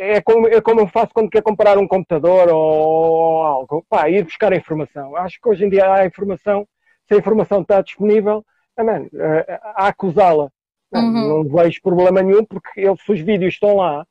[0.00, 4.24] é, como, é como eu faço quando quer comprar um computador ou, algo, pá, ir
[4.24, 5.14] buscar a informação.
[5.14, 6.66] Acho que hoje em dia há informação,
[7.06, 8.44] se a informação está disponível,
[8.78, 10.50] man, eh, há que usá-la.
[10.92, 11.44] Uhum.
[11.44, 14.02] Não vejo problema nenhum, porque eu, se os vídeos estão lá,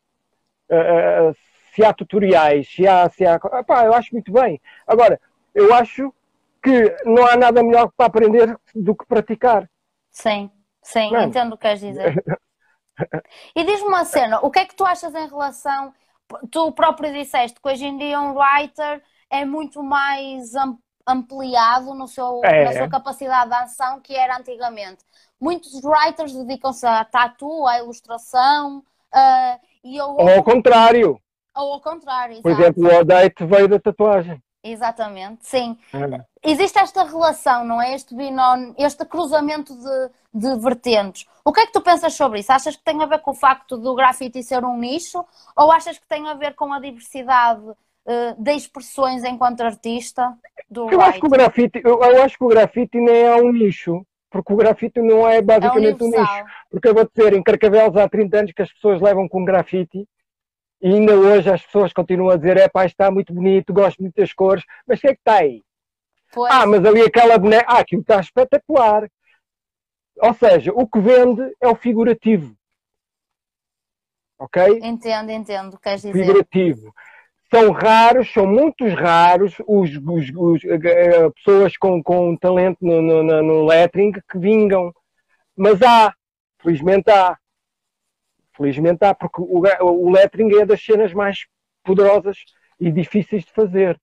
[0.72, 1.36] uh,
[1.74, 3.10] se há tutoriais, se há.
[3.10, 4.62] Se há epá, eu acho muito bem.
[4.88, 5.20] Agora,
[5.54, 6.14] eu acho
[6.64, 9.70] que não há nada melhor para aprender do que praticar.
[10.10, 10.50] Sim,
[10.82, 12.24] sim, entendo o que queres dizer.
[13.56, 15.94] e diz-me uma cena, o que é que tu achas em relação.
[16.52, 20.54] Tu próprio disseste que hoje em dia um writer é muito mais
[21.08, 22.66] ampliado no seu, é.
[22.66, 25.04] na sua capacidade de ação que era antigamente.
[25.42, 30.08] Muitos writers dedicam-se a tatu, à ilustração, uh, e eu...
[30.10, 31.20] Ou ao contrário.
[31.56, 34.42] Ou ao contrário, Por exemplo, o Odete veio da tatuagem.
[34.64, 35.78] Exatamente, sim.
[35.94, 36.50] É.
[36.52, 37.96] Existe esta relação, não é?
[37.96, 41.26] Este binómio, este cruzamento de, de vertentes.
[41.46, 42.52] O que é que tu pensas sobre isso?
[42.52, 45.98] Achas que tem a ver com o facto do grafite ser um nicho ou achas
[45.98, 50.34] que tem a ver com a diversidade uh, de expressões enquanto artista
[50.70, 53.52] do eu acho que o grafite eu, eu, acho que o grafite nem é um
[53.52, 57.34] nicho porque o grafite não é basicamente é um, um nicho porque eu vou dizer,
[57.34, 60.08] em Carcavelos há 30 anos que as pessoas levam com grafite
[60.82, 64.16] e ainda hoje as pessoas continuam a dizer: é pá, está muito bonito, gosto muito
[64.16, 65.64] das cores, mas o que é que está aí?
[66.32, 66.52] Pois.
[66.54, 69.10] Ah, mas ali aquela boneca, ah, aquilo está espetacular.
[70.22, 72.56] Ou seja, o que vende é o figurativo.
[74.38, 74.80] Ok?
[74.82, 76.14] Entendo, entendo, queres dizer.
[76.26, 76.94] Figurativo.
[77.52, 83.24] São raros, são muitos raros os, os, os uh, pessoas com, com talento no, no,
[83.24, 84.94] no lettering que vingam.
[85.58, 86.14] Mas há,
[86.62, 87.38] felizmente há.
[88.60, 91.48] Felizmente há, porque o, o lettering é das cenas mais
[91.82, 92.38] poderosas
[92.78, 93.98] e difíceis de fazer.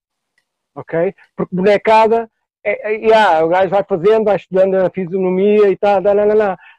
[0.75, 1.15] Ok?
[1.37, 2.31] Porque bonecada,
[2.65, 6.01] é, é, yeah, o gajo vai fazendo, vai estudando a fisionomia e tal,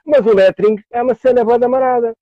[0.03, 2.17] mas o lettering é uma cena bem amarada.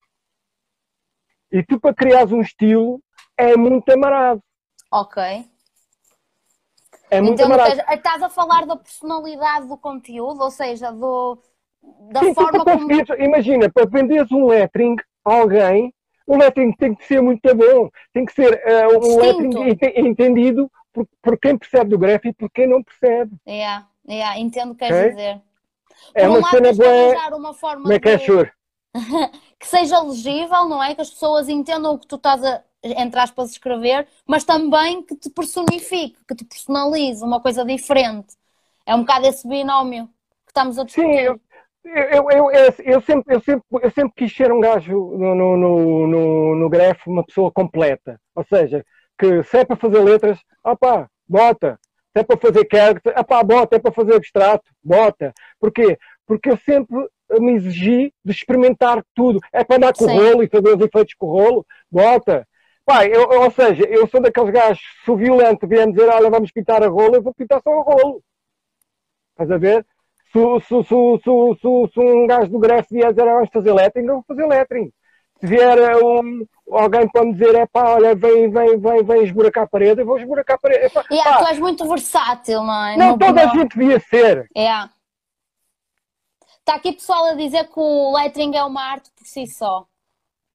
[1.49, 3.01] E tu, para criares um estilo,
[3.37, 4.43] é muito amarado.
[4.91, 5.23] Ok.
[7.09, 7.79] É muito então, amarado.
[7.93, 11.41] Estás a falar da personalidade do conteúdo, ou seja, do,
[12.11, 12.87] da Sim, forma como...
[13.19, 15.93] Imagina, para venderes um lettering alguém,
[16.27, 21.07] o lettering tem que ser muito bom, tem que ser uh, um lettering entendido por,
[21.21, 23.35] por, quem percebe do grafite e por quem não percebe.
[23.47, 25.09] Yeah, yeah, entendo o que queres okay?
[25.09, 25.41] dizer.
[26.13, 27.37] Por é um uma lado, cena boa.
[27.37, 28.51] Uma forma é que é, sure?
[29.59, 30.95] que seja legível, não é?
[30.95, 35.15] Que as pessoas entendam o que tu estás a, entre aspas, escrever, mas também que
[35.15, 38.35] te personifique, que te personalize, uma coisa diferente.
[38.85, 40.07] É um bocado esse binómio
[40.45, 41.31] que estamos a discutir.
[41.31, 41.39] Sim,
[41.85, 45.57] eu, eu, eu, eu, sempre, eu, sempre, eu sempre quis ser um gajo no, no,
[45.57, 48.19] no, no, no grefo, uma pessoa completa.
[48.35, 48.85] Ou seja,
[49.17, 51.79] que se é para fazer letras, opá, bota.
[52.11, 53.75] Se é para fazer character, opá, bota.
[53.75, 55.33] É para fazer abstrato, bota.
[55.59, 55.97] Porquê?
[56.25, 57.07] Porque eu sempre
[57.39, 59.39] me exigi de experimentar tudo.
[59.53, 62.47] É para andar com o rolo e fazer os efeitos com o rolo, bota.
[62.85, 66.83] Pai, eu, ou seja, eu sou daqueles gajos, sou violento, vêm dizer, olha, vamos pintar
[66.83, 68.21] a rolo, eu vou pintar só a rolo.
[69.31, 69.85] Estás a ver?
[70.35, 74.25] Se, se, se, se, um gajo do Grefe vier dizer vamos fazer lettering, eu vou
[74.27, 74.91] fazer lettering.
[75.39, 79.23] Se vier eh, um, alguém para me dizer, é pá, olha, vem, vem, vem, vem
[79.23, 80.85] esburacar a parede, eu vou esburacar a parede.
[80.87, 81.45] Epá, yeah, pá.
[81.45, 82.97] tu és muito versátil, não é?
[82.97, 84.49] Não, toda a gente devia ser.
[84.53, 84.61] É.
[84.61, 84.91] Yeah.
[86.59, 89.85] Está aqui pessoal a dizer que o lettering é uma arte por si só.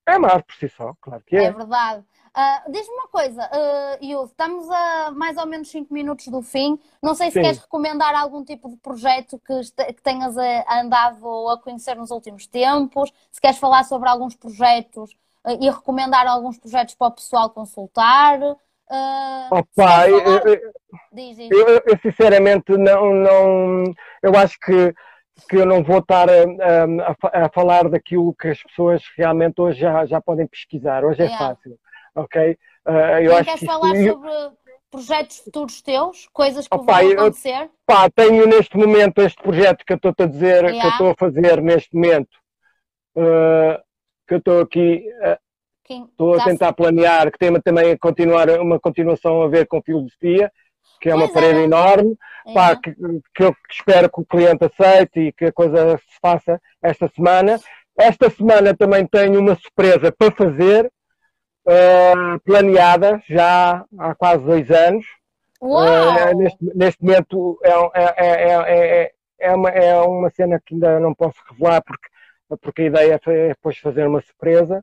[0.06, 1.44] É uma arte por si só, claro que é.
[1.44, 2.04] É verdade.
[2.36, 6.78] Uh, Diz-me uma coisa, uh, estamos a mais ou menos 5 minutos do fim.
[7.02, 7.42] Não sei se Sim.
[7.42, 9.60] queres recomendar algum tipo de projeto que,
[9.94, 15.10] que tenhas uh, andado a conhecer nos últimos tempos, se queres falar sobre alguns projetos
[15.44, 18.40] uh, e recomendar alguns projetos para o pessoal consultar.
[18.40, 20.72] Uh, Opa, eu, eu,
[21.12, 21.50] diz, diz.
[21.50, 23.84] Eu, eu, sinceramente não, não.
[24.22, 24.94] Eu acho que
[25.48, 26.42] que eu não vou estar a,
[27.32, 31.02] a, a, falar daquilo que as pessoas realmente hoje já, já podem pesquisar.
[31.02, 31.46] Hoje é yeah.
[31.48, 31.78] fácil
[32.14, 32.58] ok?
[32.86, 32.90] Uh,
[33.22, 34.12] eu acho queres que falar isto...
[34.12, 34.30] sobre
[34.90, 36.28] projetos futuros teus?
[36.32, 37.62] Coisas que Opa, vão acontecer?
[37.62, 40.80] Eu, pá, tenho neste momento este projeto que eu estou a dizer, yeah.
[40.80, 42.36] que eu estou a fazer neste momento,
[43.16, 43.80] uh,
[44.26, 45.04] que eu estou aqui...
[45.22, 45.38] Uh,
[45.92, 50.48] Estou a tentar planear, que tem também a continuar, uma continuação a ver com filosofia.
[51.00, 51.64] que é uma pois parede é.
[51.64, 52.52] enorme, é.
[52.52, 52.94] Pá, que,
[53.34, 57.58] que eu espero que o cliente aceite e que a coisa se faça esta semana.
[57.98, 60.90] Esta semana também tenho uma surpresa para fazer,
[61.66, 65.06] uh, planeada já há quase dois anos.
[65.60, 71.14] Uh, neste, neste, momento é, é, é, é, uma, é uma cena que ainda não
[71.14, 72.08] posso revelar porque,
[72.62, 74.82] porque a ideia é depois fazer uma surpresa,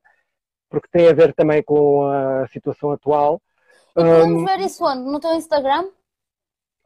[0.69, 3.41] porque tem a ver também com a situação atual.
[3.91, 5.11] E podemos um, ver isso onde?
[5.11, 5.89] No teu Instagram?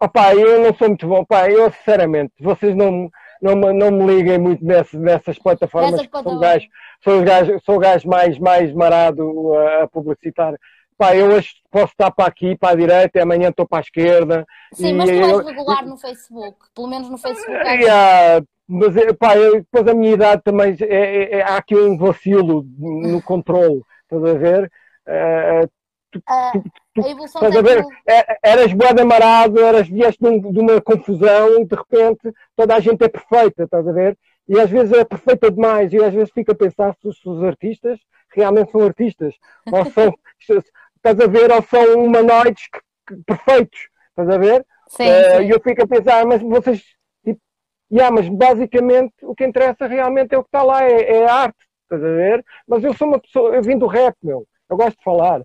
[0.02, 3.08] Opá, eu não sou muito bom, pá, eu sinceramente, vocês não,
[3.42, 6.68] não, não me liguem muito nessas, nessas plataformas, Nessa sou, gajo,
[7.04, 10.54] sou, o gajo, sou gajo mais, mais marado a, a publicitar.
[10.98, 13.82] Pá, eu hoje posso estar para aqui, para a direita, e amanhã estou para a
[13.82, 14.46] esquerda.
[14.74, 17.52] Sim, mas tu és eu, regular no Facebook, pelo menos no Facebook.
[17.52, 21.76] É, yeah, mas pá, eu, depois a minha idade também, é, é, é há aqui
[21.76, 24.72] um vacilo no controle, estás a ver?
[25.08, 25.68] Uh,
[26.12, 27.86] tu, uh, tu, tu, estás a ver?
[28.08, 33.04] É, eras boa amarado, eras, vieste de, de uma confusão, de repente toda a gente
[33.04, 34.18] é perfeita, estás a ver?
[34.48, 37.44] E às vezes é perfeita demais, e às vezes fico a pensar se, se os
[37.44, 38.00] artistas
[38.36, 39.36] realmente são artistas,
[39.72, 40.14] ou são,
[40.96, 44.66] estás a ver, ou são humanoides que, que, perfeitos, estás a ver?
[44.90, 46.84] Sim, uh, E eu fico a pensar, mas vocês,
[47.24, 47.40] tipo,
[47.92, 51.34] yeah, mas basicamente o que interessa realmente é o que está lá, é, é a
[51.34, 52.46] arte, estás a ver?
[52.68, 55.42] Mas eu sou uma pessoa, eu vim do rap, meu, eu gosto de falar.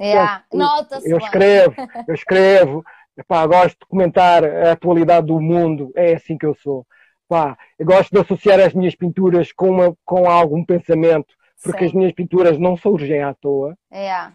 [0.00, 0.44] Yeah.
[0.52, 1.74] Eu, eu escrevo,
[2.08, 2.84] eu escrevo,
[3.20, 6.86] Epá, gosto de comentar a atualidade do mundo, é assim que eu sou.
[7.26, 11.86] Epá, eu gosto de associar as minhas pinturas com, uma, com algum pensamento, porque Sim.
[11.86, 13.76] as minhas pinturas não surgem à toa.
[13.92, 14.34] Yeah.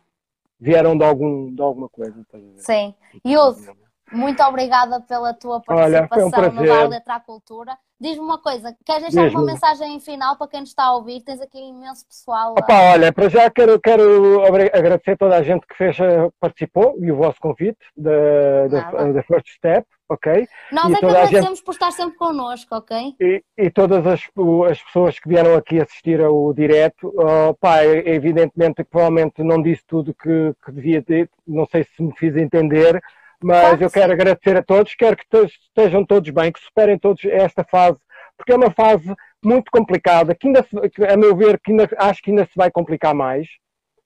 [0.60, 2.16] Vieram de, algum, de alguma coisa.
[2.58, 2.94] Sim.
[3.24, 3.76] E Uso,
[4.12, 7.78] muito obrigada pela tua participação Olha, um no Dar Letra à Cultura.
[8.00, 11.22] Diz-me uma coisa, queres deixar uma mensagem final para quem nos está a ouvir?
[11.22, 12.52] Tens aqui imenso pessoal.
[12.52, 16.98] Opa, olha, para já quero, quero agradecer a toda a gente que fez, eh, participou
[17.00, 20.46] e o vosso convite da First Step, ok?
[20.74, 23.16] Nós e é que agradecemos gente, por estar sempre connosco, ok?
[23.18, 24.22] E, e todas as,
[24.70, 30.14] as, pessoas que vieram aqui assistir ao direto, opa, evidentemente que provavelmente não disse tudo
[30.14, 33.02] que, que devia ter, não sei se me fiz entender,
[33.46, 37.64] mas eu quero agradecer a todos, quero que estejam todos bem, que superem todos esta
[37.64, 38.00] fase,
[38.36, 40.66] porque é uma fase muito complicada, que ainda,
[41.08, 43.48] a meu ver, que ainda, acho que ainda se vai complicar mais,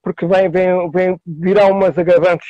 [0.04, 2.48] porque vem, vem, vem, virão umas agravantes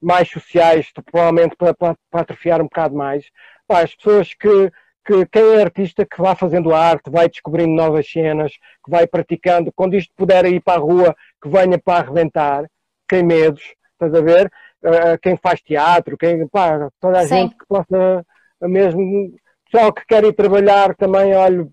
[0.00, 3.24] mais sociais, provavelmente para, para, para atrofiar um bocado mais.
[3.66, 4.70] Pá, as pessoas que,
[5.04, 9.72] que quem é artista que vá fazendo arte, vai descobrindo novas cenas, que vai praticando,
[9.74, 12.64] quando isto puder ir para a rua, que venha para arrebentar,
[13.10, 14.48] sem medos, estás a ver?
[14.84, 17.36] Uh, quem faz teatro, quem, pá, toda a Sim.
[17.36, 18.24] gente que possa
[18.60, 19.32] mesmo,
[19.70, 21.68] pessoal que quer ir trabalhar também, olha,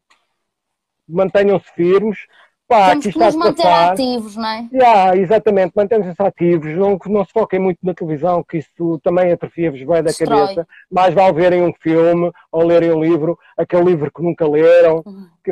[1.07, 2.19] mantenham-se firmes.
[2.67, 3.93] Pá, Temos que nos manter passar.
[3.93, 4.67] ativos, não é?
[4.73, 9.77] Yeah, exatamente, mantenham-se ativos, não, não se foquem muito na televisão, que isso também atrofia-vos
[9.77, 10.39] bem da Destrói.
[10.39, 10.67] cabeça.
[10.91, 15.27] Mais vale verem um filme ou lerem um livro, aquele livro que nunca leram, uhum.
[15.43, 15.51] que,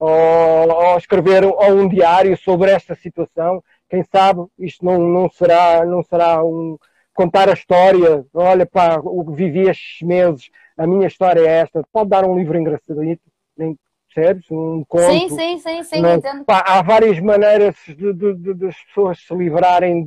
[0.00, 5.84] ou, ou escrever ou um diário sobre esta situação quem sabe isto não, não será,
[5.84, 6.78] não será um
[7.12, 11.84] contar a história, olha pá, o que vivi estes meses, a minha história é esta,
[11.92, 13.22] pode dar um livro engraçadito,
[13.56, 13.76] nem
[14.14, 14.50] percebes?
[14.50, 15.04] Um conto.
[15.04, 19.34] Sim, sim, sim, sim, não, pá, há várias maneiras de, de, de, das pessoas se
[19.34, 20.06] livrarem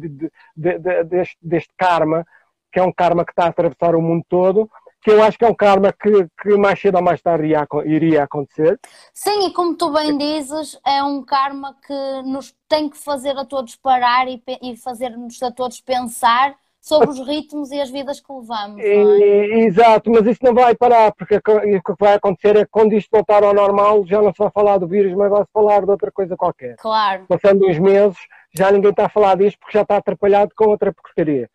[0.56, 2.26] deste, deste karma,
[2.72, 4.70] que é um karma que está a atravessar o mundo todo,
[5.04, 7.68] que eu acho que é um karma que, que mais cedo ou mais tarde iria,
[7.86, 8.80] iria acontecer.
[9.14, 13.46] Sim, e como tu bem dizes, é um karma que nos tem que fazer a
[13.46, 18.32] todos parar e, e fazer-nos a todos pensar sobre os ritmos e as vidas que
[18.32, 18.82] levamos.
[18.84, 19.60] É?
[19.66, 23.10] Exato, mas isso não vai parar, porque o que vai acontecer é que quando isto
[23.10, 26.12] voltar ao normal, já não se vai falar do vírus, mas vai-se falar de outra
[26.12, 26.76] coisa qualquer.
[26.76, 27.26] Claro.
[27.28, 28.18] Passando uns meses,
[28.54, 31.50] já ninguém está a falar disto porque já está atrapalhado com outra porcaria.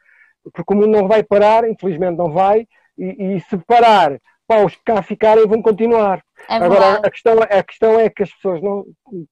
[0.50, 2.66] Porque o mundo não vai parar, infelizmente não vai,
[2.98, 6.22] e, e se parar, pá, os que cá ficarem vão continuar.
[6.48, 8.84] É Agora, a questão, a questão é que as pessoas não